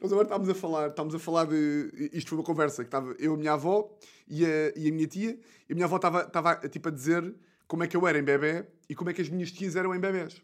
[0.00, 2.10] Mas agora estávamos a falar, estávamos a falar de.
[2.12, 3.90] Isto foi uma conversa que estava eu, a minha avó
[4.26, 7.34] e a, e a minha tia, e a minha avó estava, estava tipo, a dizer
[7.66, 9.94] como é que eu era em bebê e como é que as minhas tias eram
[9.94, 10.42] em bebés.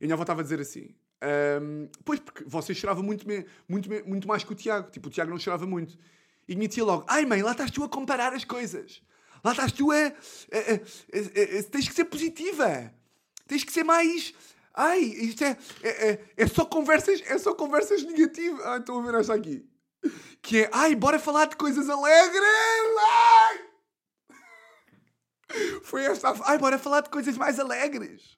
[0.00, 0.94] E a minha avó estava a dizer assim:
[1.60, 3.26] um, pois, porque você chorava muito,
[3.68, 4.90] muito, muito mais que o Tiago.
[4.90, 5.96] Tipo, o Tiago não chorava muito.
[6.48, 9.02] E minha tia logo: ai mãe, lá estás tu a comparar as coisas.
[9.42, 12.92] Lá estás tu a, a, a, a, tens que ser positiva.
[13.46, 14.32] Tens que ser mais
[14.76, 18.66] Ai, isto é, é, é, é, só conversas, é só conversas negativas.
[18.66, 19.64] Ai, estou a ver esta aqui.
[20.42, 22.42] Que é, ai, bora falar de coisas alegres.
[23.00, 23.64] Ai!
[25.84, 26.34] Foi esta.
[26.44, 28.36] Ai, bora falar de coisas mais alegres.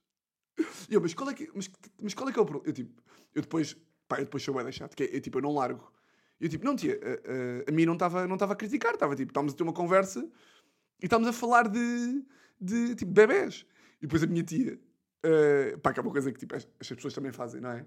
[0.89, 2.69] E eu, mas qual é que, mas, mas qual é, que é o problema?
[2.69, 3.03] Eu tipo,
[3.35, 3.77] eu depois,
[4.09, 5.93] pá, eu depois sou bem deixado, que é, eu, tipo, eu não largo.
[6.41, 9.31] Eu tipo, não tia, a, a, a mim não estava não a criticar, estava tipo,
[9.31, 10.21] estávamos a ter uma conversa
[11.01, 12.25] e estávamos a falar de,
[12.61, 13.67] de tipo, bebés.
[13.99, 14.79] E depois a minha tia,
[15.27, 17.85] Uh, pá, que é uma coisa que tipo, as, as pessoas também fazem, não é?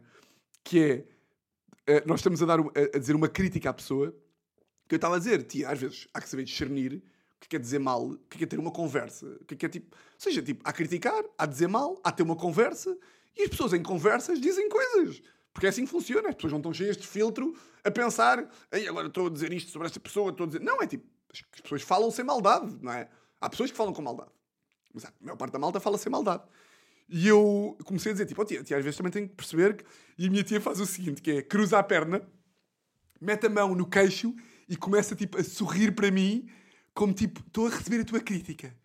[0.61, 1.05] Que
[1.87, 2.63] é, uh, nós estamos a, dar, a,
[2.95, 4.13] a, dizer uma crítica à pessoa,
[4.87, 7.01] que eu estava a dizer, tia, às vezes há que saber discernir
[7.39, 9.95] o que quer dizer mal, o que quer ter uma conversa, o que quer tipo,
[10.17, 12.97] seja, tipo, há criticar, há dizer mal, há ter uma conversa,
[13.37, 15.21] e as pessoas em conversas dizem coisas.
[15.53, 16.29] Porque é assim que funciona.
[16.29, 19.71] As pessoas não estão cheias de filtro a pensar, Ei, agora estou a dizer isto
[19.71, 20.61] sobre esta pessoa, estou a dizer.
[20.61, 23.09] Não, é tipo, as pessoas falam sem maldade, não é?
[23.39, 24.31] Há pessoas que falam com maldade.
[24.93, 26.43] Mas a maior parte da malta fala sem maldade.
[27.07, 29.77] E eu comecei a dizer, tipo, oh, tia, tia, às vezes também tenho que perceber
[29.77, 29.85] que...
[30.17, 32.21] E a minha tia faz o seguinte, que é, cruza a perna,
[33.19, 34.35] mete a mão no queixo
[34.67, 36.47] e começa, tipo, a sorrir para mim,
[36.93, 38.75] como, tipo, estou a receber a tua crítica.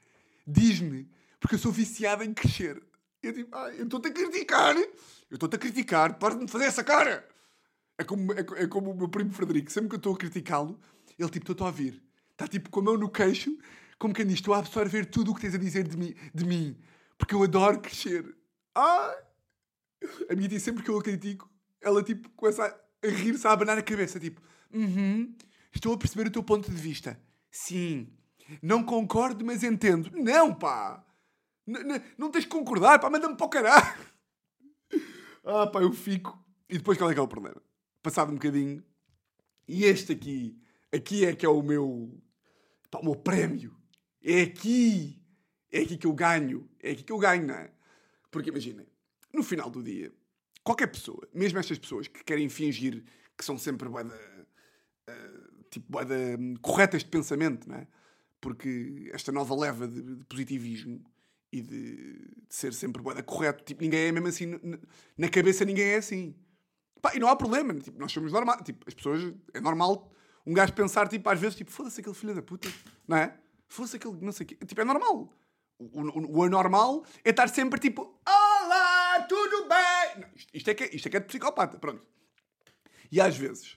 [0.47, 2.83] Diz-me, porque eu sou viciado em crescer.
[3.23, 6.67] Eu tipo, ah, eu estou-te a criticar, eu estou-te a criticar, para de me fazer
[6.67, 7.27] essa cara.
[7.97, 10.79] É como, é, é como o meu primo Frederico, sempre que eu estou a criticá-lo,
[11.19, 12.03] ele tipo, estou a ouvir.
[12.33, 13.57] Está tipo com a mão no queixo,
[13.99, 16.45] como quem diz, estou a absorver tudo o que tens a dizer de mim, de
[16.45, 16.77] mim
[17.19, 18.35] porque eu adoro crescer.
[18.75, 19.17] Ah!
[20.29, 23.53] A minha tia, sempre que eu a critico, ela tipo começa a, a rir-se, a
[23.53, 25.35] abanar a cabeça, tipo, uhum,
[25.73, 27.19] estou a perceber o teu ponto de vista.
[27.55, 28.09] Sim.
[28.61, 30.11] Não concordo, mas entendo.
[30.13, 31.05] Não, pá!
[31.67, 34.05] N- n- não tens de concordar, pá, manda-me para o caralho.
[35.47, 36.43] Ah, pá, eu fico.
[36.71, 37.61] E depois qual é que é o problema?
[38.03, 38.83] Passado um bocadinho,
[39.69, 40.59] e este aqui,
[40.91, 42.19] aqui é que é o meu,
[42.91, 43.77] pá, o meu prémio.
[44.23, 45.23] É aqui,
[45.71, 46.67] é aqui que eu ganho.
[46.83, 47.71] É aqui que eu ganho, não é?
[48.31, 48.87] Porque imaginem,
[49.35, 50.11] no final do dia,
[50.63, 53.05] qualquer pessoa, mesmo estas pessoas que querem fingir
[53.37, 53.87] que são sempre
[55.07, 55.44] eh,
[55.75, 57.87] tipo, da, hum, corretas de pensamento, não é?
[58.41, 61.05] Porque esta nova leva de, de positivismo
[61.53, 61.97] e de,
[62.47, 64.61] de ser sempre bué da correto, tipo, ninguém é mesmo assim,
[65.17, 66.35] na cabeça ninguém é assim.
[67.01, 70.11] Pá, e não há problema, tipo, nós somos normais, tipo, as pessoas, é normal
[70.47, 72.69] um gajo pensar, tipo, às vezes, tipo, foda-se aquele filho da puta,
[73.07, 73.37] não é?
[73.69, 75.33] Foda-se aquele, não sei o quê, tipo, é normal.
[75.79, 80.23] O, o, o anormal é estar sempre, tipo, olá, tudo bem?
[80.23, 82.03] Não, isto, isto é que é, isto é que é de psicopata, pronto.
[83.11, 83.77] E às vezes,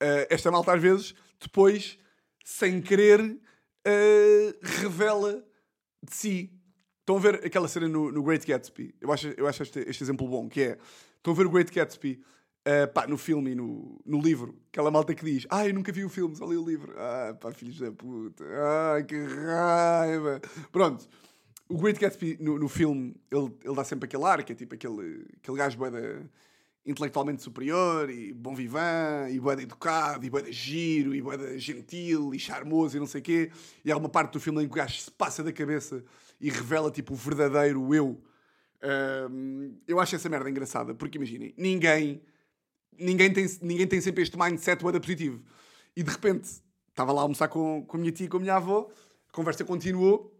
[0.00, 1.98] eh, esta malta às vezes, depois,
[2.44, 3.38] sem querer,
[3.84, 5.44] eh, revela
[6.02, 6.52] de si.
[7.00, 8.94] Estão a ver aquela cena no, no Great Gatsby?
[9.00, 10.78] Eu acho, eu acho este, este exemplo bom, que é...
[11.16, 12.22] Estão a ver o Great Gatsby
[12.64, 14.56] eh, pá, no filme e no, no livro.
[14.68, 16.94] Aquela malta que diz, ah, eu nunca vi o filme, só li o livro.
[16.96, 18.44] Ah, pá, filhos da puta.
[18.44, 20.40] Ah, que raiva.
[20.70, 21.08] Pronto.
[21.68, 24.74] O Great Gatsby, no, no filme, ele, ele dá sempre aquele ar, que é tipo
[24.74, 26.22] aquele, aquele gajo bué da-
[26.84, 32.38] intelectualmente superior e bom vivant, e de educado, e de giro, e de gentil, e
[32.38, 33.50] charmoso, e não sei o quê.
[33.84, 36.04] E há uma parte do filme em que o gajo se passa da cabeça
[36.40, 38.20] e revela, tipo, o verdadeiro eu.
[38.82, 42.20] Ahm, eu acho essa merda engraçada, porque imaginem, ninguém,
[42.98, 45.40] ninguém, tem, ninguém tem sempre este mindset bué da positivo.
[45.96, 46.50] E de repente,
[46.88, 48.90] estava lá a almoçar com, com a minha tia e com a minha avó,
[49.28, 50.36] a conversa continuou,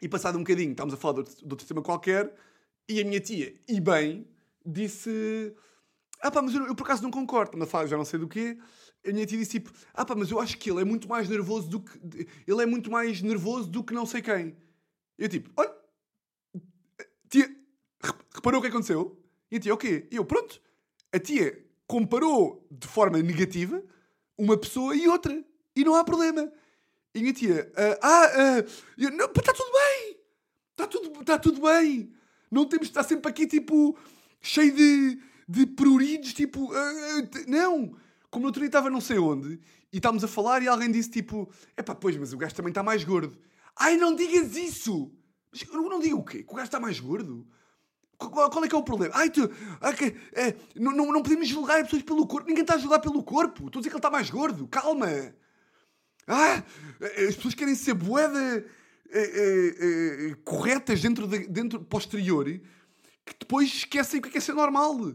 [0.00, 2.32] e passado um bocadinho, estávamos a falar de outro, de outro tema qualquer,
[2.88, 4.26] e a minha tia, e bem,
[4.64, 5.54] disse:
[6.20, 7.50] Ah, pá, mas eu, eu por acaso não concordo.
[7.50, 8.58] Estamos a falar, já não sei do quê.
[9.06, 11.28] A minha tia disse tipo: Ah, pá, mas eu acho que ele é muito mais
[11.28, 12.26] nervoso do que.
[12.46, 14.56] Ele é muito mais nervoso do que não sei quem.
[15.18, 15.72] Eu tipo: Olha,
[17.28, 17.54] tia,
[18.02, 19.20] rep- reparou o que aconteceu?
[19.50, 20.08] E a tia: O quê?
[20.10, 20.60] E eu: Pronto.
[21.12, 23.82] A tia comparou de forma negativa
[24.36, 25.44] uma pessoa e outra.
[25.76, 26.50] E não há problema.
[27.14, 28.64] E a minha tia: Ah, ah, ah
[28.98, 30.16] eu, não, está tudo bem.
[30.70, 32.12] Está tudo, tá tudo bem.
[32.50, 33.96] Não temos de estar sempre aqui, tipo,
[34.44, 37.96] cheio de, de pruridos, tipo, ah, ah, não.
[38.30, 39.58] Como no outro dia estava não sei onde,
[39.92, 42.82] e estávamos a falar e alguém disse, tipo, epá, pois, mas o gajo também está
[42.82, 43.36] mais gordo.
[43.76, 45.12] Ai, não digas isso!
[45.50, 46.42] Mas eu não, digo o quê?
[46.42, 47.46] Que o gajo está mais gordo?
[48.18, 49.14] Qual, é que é o problema?
[49.16, 52.48] Ai, tu, ah, que- é, não, não, não podemos julgar as pessoas pelo corpo.
[52.48, 53.66] Ninguém está a julgar pelo corpo.
[53.66, 54.66] Estou a dizer que ele está mais gordo.
[54.68, 55.34] Calma.
[56.26, 56.62] Ah,
[57.28, 58.64] as pessoas querem ser boeda
[60.44, 62.48] corretas dentro, de, dentro posterior
[63.24, 65.14] que depois esquecem o que é, que é ser normal.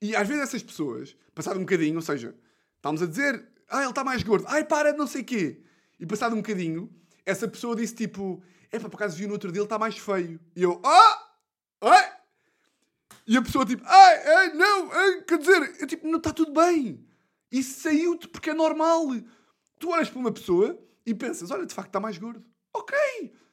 [0.00, 2.34] E às vezes essas pessoas, passado um bocadinho, ou seja,
[2.76, 5.62] estávamos a dizer, ah, ele está mais gordo, ai, para, não sei quê.
[5.98, 6.92] E passado um bocadinho,
[7.24, 9.96] essa pessoa disse tipo, é para por acaso vi no outro dia, ele está mais
[9.96, 10.38] feio.
[10.54, 11.30] E eu, ah,
[11.80, 12.12] ai.
[13.26, 16.52] E a pessoa tipo, ai, ai, não, ai, quer dizer, eu tipo, não está tudo
[16.52, 17.04] bem.
[17.50, 19.06] Isso saiu-te porque é normal.
[19.78, 22.44] Tu olhas para uma pessoa e pensas, olha, de facto está mais gordo.
[22.72, 22.96] Ok,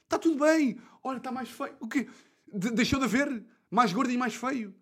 [0.04, 0.80] está tudo bem.
[1.04, 1.76] Olha, está mais feio.
[1.80, 2.08] O quê?
[2.52, 4.74] De- deixou de haver mais gordo e mais feio.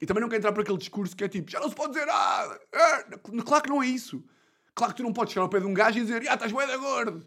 [0.00, 1.92] E também não quero entrar por aquele discurso que é tipo, já não se pode
[1.92, 2.60] dizer nada.
[2.72, 4.24] É, claro que não é isso.
[4.74, 6.50] Claro que tu não podes chegar ao pé de um gajo e dizer, já estás
[6.50, 7.26] bué da gordo.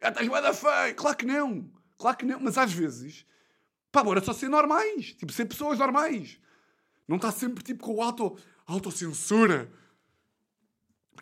[0.00, 0.94] Já estás bué da feio.
[0.94, 1.70] Claro que não.
[1.98, 2.40] Claro que não.
[2.40, 3.26] Mas às vezes,
[3.92, 5.14] pá, bora só ser normais.
[5.14, 6.40] Tipo, ser pessoas normais.
[7.06, 9.70] Não está sempre tipo com o auto, autocensura.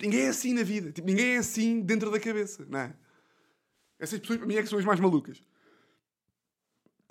[0.00, 0.92] Ninguém é assim na vida.
[0.92, 2.94] Tipo, ninguém é assim dentro da cabeça, não é?
[3.98, 5.42] Essas pessoas para mim é que são as mais malucas.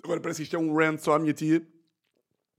[0.02, 1.66] Agora parece que isto é um rant só à minha tia,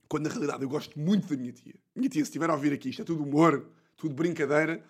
[0.08, 1.74] quando na realidade eu gosto muito da minha tia.
[1.94, 4.84] Minha tia, se estiver a ouvir aqui, isto é tudo humor, tudo brincadeira.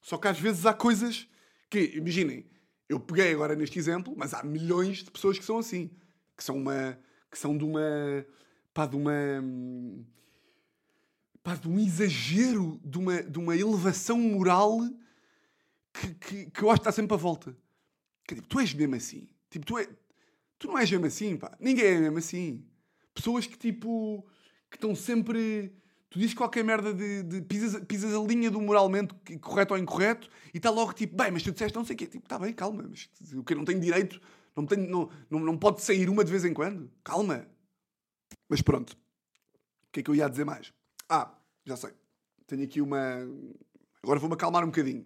[0.00, 1.28] Só que às vezes há coisas
[1.68, 2.46] que, imaginem,
[2.88, 5.90] eu peguei agora neste exemplo, mas há milhões de pessoas que são assim.
[6.36, 6.98] Que são uma.
[7.30, 8.26] que são de uma.
[8.74, 9.12] pá, de uma.
[11.42, 14.80] pá, de um exagero, de uma, de uma elevação moral
[15.92, 17.56] que, que, que eu acho que está sempre à volta.
[18.26, 19.28] Que, tipo, tu és mesmo assim.
[19.48, 19.88] Tipo, tu, é,
[20.58, 21.56] tu não és mesmo assim, pá.
[21.60, 22.64] Ninguém é mesmo assim.
[23.14, 24.26] Pessoas que, tipo,
[24.70, 25.72] que estão sempre...
[26.08, 27.22] Tu dizes qualquer merda de...
[27.22, 31.30] de pisas, pisas a linha do moralmente correto ou incorreto e está logo, tipo, bem,
[31.30, 32.06] mas tu disseste não sei o quê.
[32.06, 34.20] Tipo, está bem, calma, mas o que não tenho direito...
[34.56, 36.90] Não, tenho, não, não, não pode sair uma de vez em quando?
[37.04, 37.46] Calma.
[38.48, 38.90] Mas pronto.
[38.92, 40.72] O que é que eu ia dizer mais?
[41.08, 41.32] Ah,
[41.64, 41.92] já sei.
[42.46, 42.98] Tenho aqui uma.
[44.02, 45.04] Agora vou-me acalmar um bocadinho.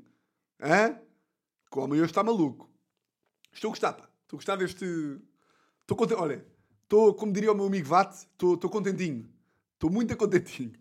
[0.61, 0.99] Hã?
[1.69, 2.71] Como eu está maluco.
[3.53, 4.09] Estou a gostar, pá.
[4.23, 4.85] Estou a gostar deste.
[5.83, 6.21] Estou contente.
[6.21, 6.45] Olha,
[6.83, 9.31] estou, como diria o meu amigo Vate, estou, estou contentinho.
[9.85, 10.73] Estou muito contentinho.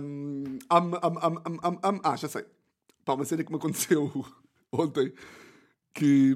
[0.00, 0.58] Um,
[2.02, 2.46] ah, já sei.
[3.04, 4.10] Pá, uma cena que me aconteceu
[4.72, 5.12] ontem
[5.92, 6.34] que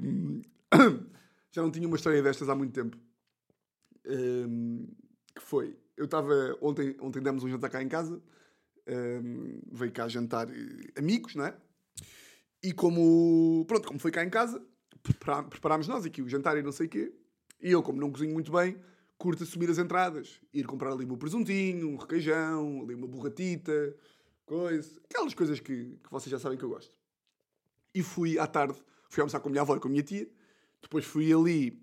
[1.51, 2.95] já não tinha uma história destas há muito tempo.
[4.05, 4.87] Um,
[5.33, 6.31] que foi, eu estava
[6.61, 8.21] ontem, ontem demos um jantar cá em casa,
[8.87, 11.57] um, veio cá jantar eh, amigos, não é?
[12.61, 14.63] E como, pronto, como foi cá em casa,
[15.49, 17.11] preparámos nós aqui o jantar e não sei o quê.
[17.59, 18.77] E eu, como não cozinho muito bem,
[19.17, 20.39] curto assumir as entradas.
[20.53, 23.95] Ir comprar ali um presuntinho, um requeijão, ali uma borratita,
[24.45, 24.99] coisa.
[25.09, 26.93] Aquelas coisas que, que vocês já sabem que eu gosto.
[27.93, 28.77] E fui à tarde,
[29.09, 30.27] fui almoçar com a minha avó e com a minha tia.
[30.81, 31.81] Depois fui ali,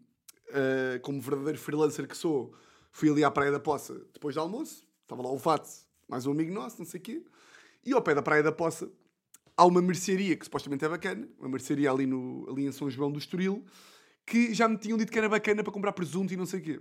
[0.49, 2.55] uh, como verdadeiro freelancer que sou,
[2.93, 4.87] fui ali à Praia da Poça depois do almoço.
[5.03, 5.69] Estava lá o Fato,
[6.09, 7.25] mais um amigo nosso, não sei o quê.
[7.85, 8.91] E ao pé da Praia da Poça
[9.57, 13.11] há uma mercearia que supostamente é bacana, uma mercearia ali, no, ali em São João
[13.11, 13.65] do Estoril,
[14.27, 16.63] que já me tinham dito que era bacana para comprar presunto e não sei o
[16.63, 16.81] quê.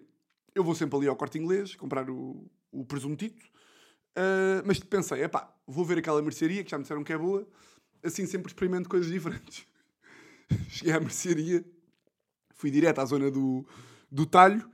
[0.55, 3.43] Eu vou sempre ali ao corte inglês comprar o, o presuntito,
[4.17, 7.47] uh, mas pensei, epá, vou ver aquela mercearia que já me disseram que é boa,
[8.03, 9.65] assim sempre experimento coisas diferentes.
[10.69, 11.65] Cheguei à mercearia,
[12.53, 13.65] fui direto à zona do,
[14.11, 14.69] do talho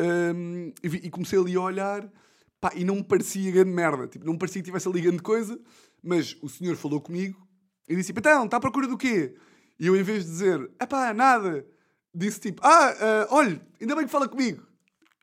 [0.00, 2.12] um, e, e, comecei ali a olhar
[2.60, 4.06] pá, e não me parecia grande merda.
[4.06, 5.58] Tipo, não me parecia que tivesse ali grande coisa,
[6.02, 7.46] mas o senhor falou comigo
[7.88, 9.34] e disse: Então, está à procura do quê?
[9.78, 11.66] E eu, em vez de dizer, epá, nada,
[12.14, 14.66] disse tipo: Ah, uh, olha, ainda bem que fala comigo.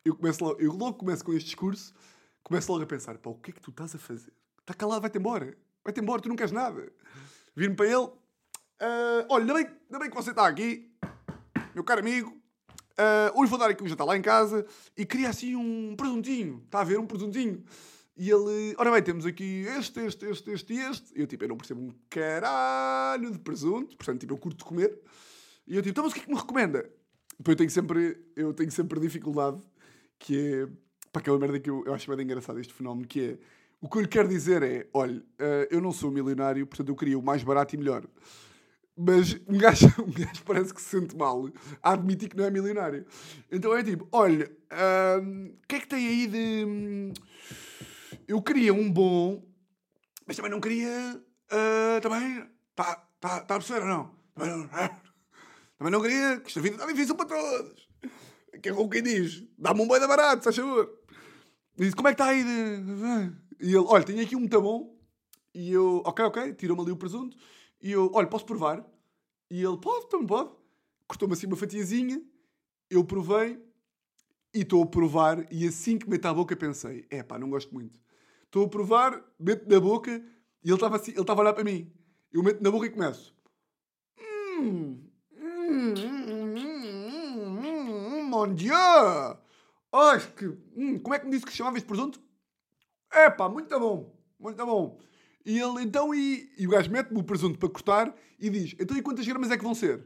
[0.05, 1.91] Eu, começo logo, eu logo começo com este discurso,
[2.43, 4.31] começo logo a pensar: pá, o que é que tu estás a fazer?
[4.59, 5.57] Está calado, vai-te embora.
[5.83, 6.93] Vai-te embora, tu não queres nada.
[7.55, 10.93] Viro-me para ele: uh, Olha, ainda bem, ainda bem que você está aqui,
[11.73, 12.29] meu caro amigo.
[12.91, 14.63] Uh, hoje vou dar aqui um jantar lá em casa
[14.95, 16.61] e queria assim um presuntinho.
[16.65, 16.99] Está a ver?
[16.99, 17.65] Um presuntinho.
[18.15, 21.19] E ele, ora bem, temos aqui este, este, este, este e este.
[21.19, 25.01] Eu, tipo, eu não percebo um caralho de presunto, portanto, tipo, eu curto de comer.
[25.65, 26.87] E eu, tipo, então, mas o que é que me recomenda?
[27.37, 29.61] Depois eu tenho sempre, eu tenho sempre dificuldade,
[30.19, 30.67] que é,
[31.11, 33.37] para aquela merda que eu, eu acho bem engraçado este fenómeno, que é,
[33.81, 36.95] o que eu lhe quero dizer é, olha, uh, eu não sou milionário, portanto eu
[36.95, 38.03] queria o mais barato e melhor.
[38.97, 41.49] Mas um gajo, um gajo parece que se sente mal
[41.83, 43.05] a admitir que não é milionário.
[43.51, 44.49] Então é tipo, olha,
[45.21, 46.65] o que é que tem aí de.
[46.65, 47.13] Hum,
[48.27, 49.45] eu queria um bom,
[50.25, 51.21] mas também não queria.
[51.51, 52.49] Uh, também.
[52.71, 54.15] Está tá, tá a perceber ou não?
[54.33, 54.67] Também não,
[55.77, 56.39] também não queria.
[56.39, 57.84] Que esta vida está difícil para todos.
[58.61, 60.89] Que é como quem diz: dá-me um boi da barato, se favor.
[61.77, 62.43] Disse: como é que está aí.
[63.59, 64.95] E ele: olha, tenho aqui um muito bom.
[65.53, 67.37] E eu: ok, ok, tirou-me ali o presunto.
[67.81, 68.83] E eu, olha, posso provar?
[69.49, 70.49] E ele, pode, também pode.
[71.07, 72.21] Cortou-me assim uma fatiazinha,
[72.89, 73.61] eu provei
[74.53, 75.45] e estou a provar.
[75.51, 77.99] E assim que meto à boca pensei, é pá, não gosto muito.
[78.45, 80.11] Estou a provar, meto na boca
[80.63, 81.91] e ele estava assim, ele estava a olhar para mim.
[82.31, 83.35] Eu meto na boca e começo.
[84.19, 84.99] Hum,
[85.31, 86.44] hum, hum, hum,
[88.35, 88.75] mon Dieu!
[89.91, 90.45] Acho que.
[90.75, 92.19] Hum, como é que me disse que chamava este presunto?
[93.13, 94.99] Epá, muito bom, muito bom.
[95.45, 98.97] E ele então, e, e o gajo mete-me o presunto para cortar e diz: Então,
[98.97, 100.05] e quantas gramas é que vão ser?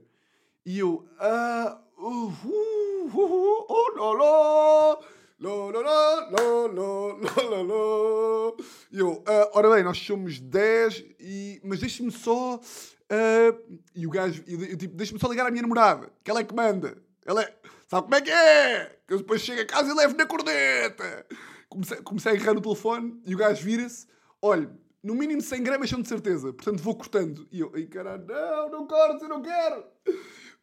[0.66, 5.00] E eu: Ah, uh, uh, uh, uh, uh oh, lá, lá.
[5.40, 7.18] Lo, lo, lo, lo,
[7.50, 8.58] lo, lo,
[8.92, 9.24] E eu, uh,
[9.54, 12.58] ora bem, nós somos 10, e, mas deixe-me só.
[12.58, 16.42] Uh, e o gajo, eu, eu tipo, deixe-me só ligar à minha namorada, que ela
[16.42, 17.02] é que manda.
[17.26, 17.59] Ela é,
[17.90, 19.00] sabe como é que é?
[19.08, 21.26] Que eu depois chego a casa e levo na corneta.
[21.68, 24.08] Comecei, comecei a agarrar no telefone e o gajo vira-se:
[24.42, 24.70] olha
[25.04, 26.54] no mínimo 100 gramas são de certeza.
[26.54, 27.48] Portanto, vou cortando.
[27.52, 29.84] E eu, ai caralho, não, não cortes, eu não quero.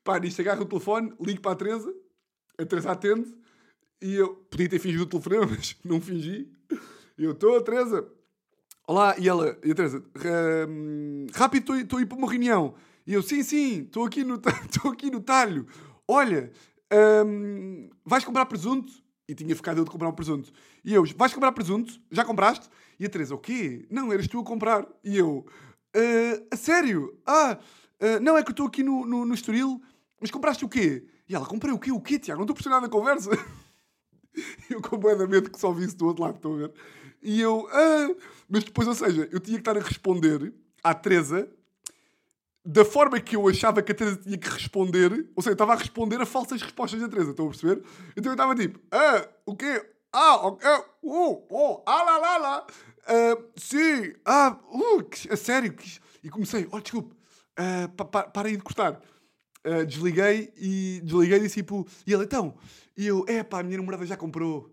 [0.05, 1.93] Pá, nisto agarro o telefone, ligo para a Teresa.
[2.59, 3.35] A Teresa atende.
[4.01, 6.53] E eu, podia ter fingido o telefone, mas não fingi.
[7.19, 8.07] E eu, estou, Teresa.
[8.87, 10.05] Olá, e ela, e a Teresa,
[11.35, 12.75] rápido, estou a ir para uma reunião.
[13.05, 14.41] E eu, sim, sim, estou aqui no,
[14.93, 15.67] aqui no talho.
[16.07, 16.53] Olha,
[16.93, 18.93] um, vais comprar presunto?
[19.29, 20.53] E tinha ficado eu de comprar um presunto.
[20.85, 22.01] E eu, vais comprar presunto?
[22.11, 22.69] Já compraste?
[22.99, 23.87] E a Teresa, o quê?
[23.91, 24.87] Não, eras tu a comprar.
[25.03, 25.45] E eu,
[25.97, 27.19] uh, a sério?
[27.27, 27.59] Ah,
[28.01, 29.83] uh, não, é que eu estou aqui no, no, no Estoril,
[30.21, 31.05] mas compraste o quê?
[31.29, 31.91] E ela, comprei o quê?
[31.91, 32.39] O quê, Tiago?
[32.39, 33.31] Não estou pressionado na conversa.
[34.71, 36.73] eu com que só vi isso do outro lado, estão a ver?
[37.23, 38.15] E eu, ah,
[38.49, 41.51] mas depois, ou seja, eu tinha que estar a responder à Teresa
[42.67, 45.75] da forma que eu achava que a Teresa tinha que responder, ou seja, eu estava
[45.75, 47.85] a responder a falsas respostas da Teresa, estão a perceber?
[48.17, 49.89] Então eu estava tipo, ah, o quê?
[50.13, 55.77] Ah, ok, uh, oh, ah lá lá lá, uh, sim, ah, uh, a sério,
[56.25, 59.01] e comecei, olha, desculpe, uh, pa, pa, para aí de cortar.
[59.65, 62.55] Uh, desliguei e desliguei e tipo, e ele então,
[62.97, 64.73] e eu, é pá, a minha namorada já comprou.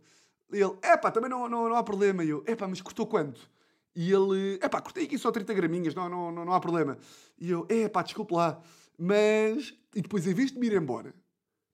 [0.52, 2.24] E ele, é pá, também não, não, não há problema.
[2.24, 3.41] E eu, é pá, mas cortou quanto?
[3.96, 6.98] E ele, é pá, cortei aqui só 30 graminhas, não, não, não, não há problema.
[7.39, 8.62] E eu, é pá, desculpe lá.
[8.98, 11.14] Mas, e depois, em vez de me ir embora,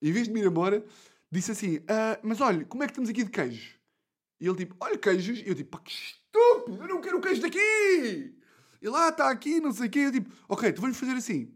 [0.02, 0.84] em vez de me ir embora,
[1.32, 3.80] disse assim, ah, mas olha, como é que estamos aqui de queijo?
[4.40, 5.40] E ele tipo, olha queijos.
[5.40, 8.36] E eu tipo, pá, que estúpido, eu não quero queijo daqui.
[8.82, 10.00] E lá está aqui, não sei o quê.
[10.00, 11.54] Eu tipo, ok, então vamos fazer assim.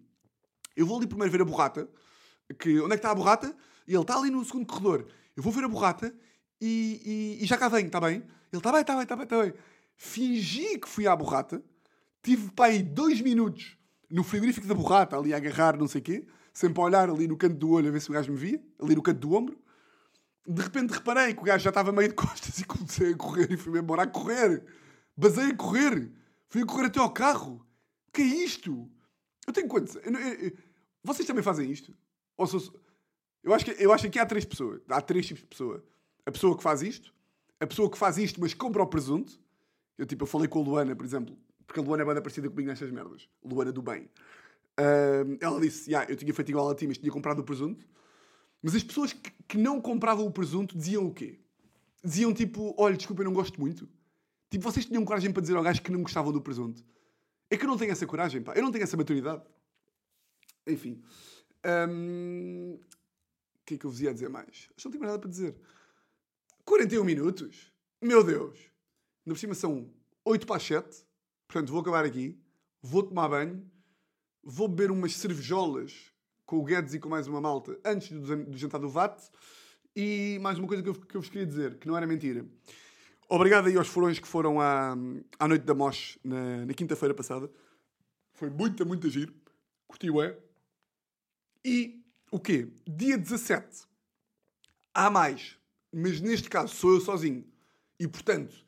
[0.76, 1.90] Eu vou ali primeiro ver a borrata.
[2.60, 3.56] Que, onde é que está a borrata?
[3.88, 5.08] E ele está ali no segundo corredor.
[5.36, 6.14] Eu vou ver a borrata
[6.60, 8.16] e, e, e já cá venho, está bem?
[8.52, 9.54] Ele está bem, está bem, está bem, está bem.
[10.06, 11.64] Fingi que fui à borrata.
[12.22, 13.78] Tive aí dois minutos
[14.10, 16.28] no frigorífico da borrata, ali a agarrar, não sei o quê.
[16.54, 18.62] Sempre a olhar ali no canto do olho a ver se o gajo me via.
[18.82, 19.58] Ali no canto do ombro.
[20.46, 23.50] De repente reparei que o gajo já estava meio de costas e comecei a correr
[23.50, 24.66] e fui-me embora a correr.
[25.16, 26.12] Basei a correr.
[26.50, 27.66] Fui a correr até ao carro.
[28.12, 28.92] Que é isto?
[29.48, 29.96] Eu tenho quantos?
[29.96, 30.52] Eu, eu, eu,
[31.02, 31.96] vocês também fazem isto?
[32.36, 32.62] Ou sou,
[33.42, 34.82] eu, acho que, eu acho que há três pessoas.
[34.90, 35.82] Há três tipos de pessoa.
[36.26, 37.14] A pessoa que faz isto.
[37.58, 39.42] A pessoa que faz isto, mas compra o presunto.
[39.98, 41.38] Eu, tipo, eu falei com a Luana, por exemplo.
[41.66, 43.28] Porque a Luana é bem parecida comigo nestas merdas.
[43.44, 44.10] Luana do bem.
[45.40, 47.86] Ela disse, yeah, eu tinha feito igual a ti, mas tinha comprado o presunto.
[48.62, 51.40] Mas as pessoas que, que não compravam o presunto diziam o quê?
[52.04, 53.88] Diziam tipo, olha, desculpa, eu não gosto muito.
[54.50, 56.84] Tipo, vocês tinham coragem para dizer ao gajo que não gostavam do presunto.
[57.50, 58.54] É que eu não tenho essa coragem, pá.
[58.54, 59.44] Eu não tenho essa maturidade.
[60.66, 61.02] Enfim.
[61.90, 62.74] Um...
[62.76, 64.50] O que é que eu vos ia dizer mais?
[64.50, 65.56] Acho que não tenho nada para dizer.
[66.66, 67.72] 41 minutos?
[68.02, 68.73] Meu Deus!
[69.26, 69.90] Na por cima são
[70.26, 71.06] 8 para as 7.
[71.48, 72.38] Portanto, vou acabar aqui.
[72.82, 73.66] Vou tomar banho.
[74.44, 76.12] Vou beber umas cervejolas
[76.46, 79.22] com o Guedes e com mais uma malta antes do, jantar do VAT.
[79.96, 82.46] E mais uma coisa que eu, que eu vos queria dizer, que não era mentira.
[83.30, 84.96] Obrigado aí aos furões que foram à,
[85.40, 87.50] à noite da Mosh na, na quinta-feira passada.
[88.34, 89.34] Foi muita, muita giro.
[89.88, 90.38] Curti é.
[91.64, 92.68] E o quê?
[92.86, 93.88] Dia 17.
[94.94, 95.58] Há mais.
[95.92, 97.46] Mas neste caso sou eu sozinho.
[98.00, 98.66] E portanto,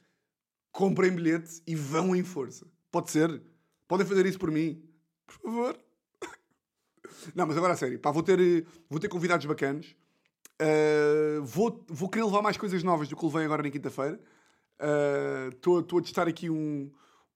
[0.75, 2.67] comprem bilhete e vão em força.
[2.91, 3.41] Pode ser?
[3.87, 4.83] Podem fazer isso por mim?
[5.25, 5.79] Por favor.
[7.33, 7.97] Não, mas agora a sério.
[7.97, 9.95] Pá, vou, ter, vou ter convidados bacanas.
[10.61, 14.19] Uh, vou, vou querer levar mais coisas novas do que levei agora na quinta-feira.
[15.49, 16.91] Estou uh, a testar aqui um,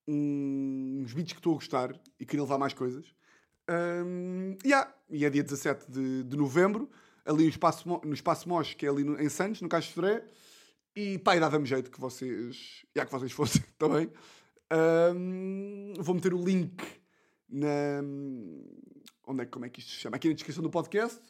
[0.06, 3.06] um, uns beats que estou a gostar e queria levar mais coisas.
[3.70, 4.94] Um, yeah.
[5.10, 6.90] E é dia 17 de, de novembro,
[7.26, 9.94] ali no Espaço, no espaço Mosh, que é ali no, em Santos, no Caixo de
[9.94, 10.26] Fré.
[10.96, 14.12] E pá, e dava-me jeito que vocês, já que vocês fossem também.
[14.72, 16.84] Um, vou meter o link
[17.48, 18.02] na.
[19.28, 20.16] Onde é, como é que isto se chama?
[20.16, 21.22] Aqui na descrição do podcast.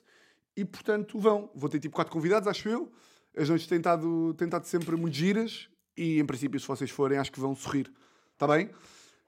[0.55, 1.51] E portanto vão.
[1.53, 2.91] Vou ter tipo quatro convidados, acho eu.
[3.35, 5.69] As noites têm estado, têm estado sempre muito giras.
[5.95, 7.91] E em princípio, se vocês forem, acho que vão sorrir.
[8.33, 8.69] Está bem?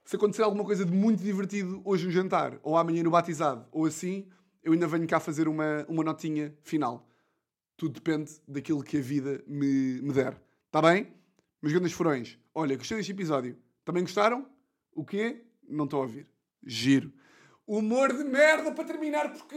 [0.04, 3.86] Se acontecer alguma coisa de muito divertido hoje no jantar, ou amanhã no batizado, ou
[3.86, 4.26] assim,
[4.62, 7.08] eu ainda venho cá fazer uma, uma notinha final.
[7.82, 10.40] Tudo depende daquilo que a vida me, me der.
[10.66, 11.12] Está bem?
[11.60, 13.58] Meus grandes furões, olha, gostei deste episódio.
[13.84, 14.48] Também gostaram?
[14.94, 15.42] O quê?
[15.68, 16.28] Não estou a ouvir.
[16.64, 17.12] Giro.
[17.66, 19.56] Humor de merda para terminar, porquê?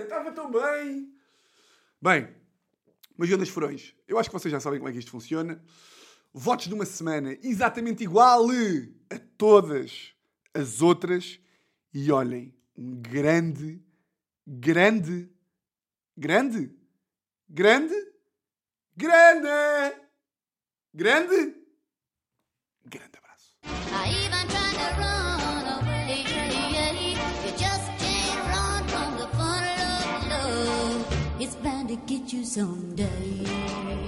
[0.00, 1.12] Estava tão bem.
[2.00, 2.28] Bem,
[3.18, 5.60] meus grandes furões, eu acho que vocês já sabem como é que isto funciona
[6.32, 8.46] votos de uma semana exatamente igual
[9.10, 10.14] a todas
[10.54, 11.40] as outras.
[11.92, 13.82] E olhem, um grande,
[14.46, 15.28] grande,
[16.16, 16.75] grande,
[17.48, 17.94] grande,
[18.96, 19.94] grande,
[20.94, 21.54] grande,
[22.84, 23.56] grande abraço.
[31.38, 34.05] It's bound to get you someday.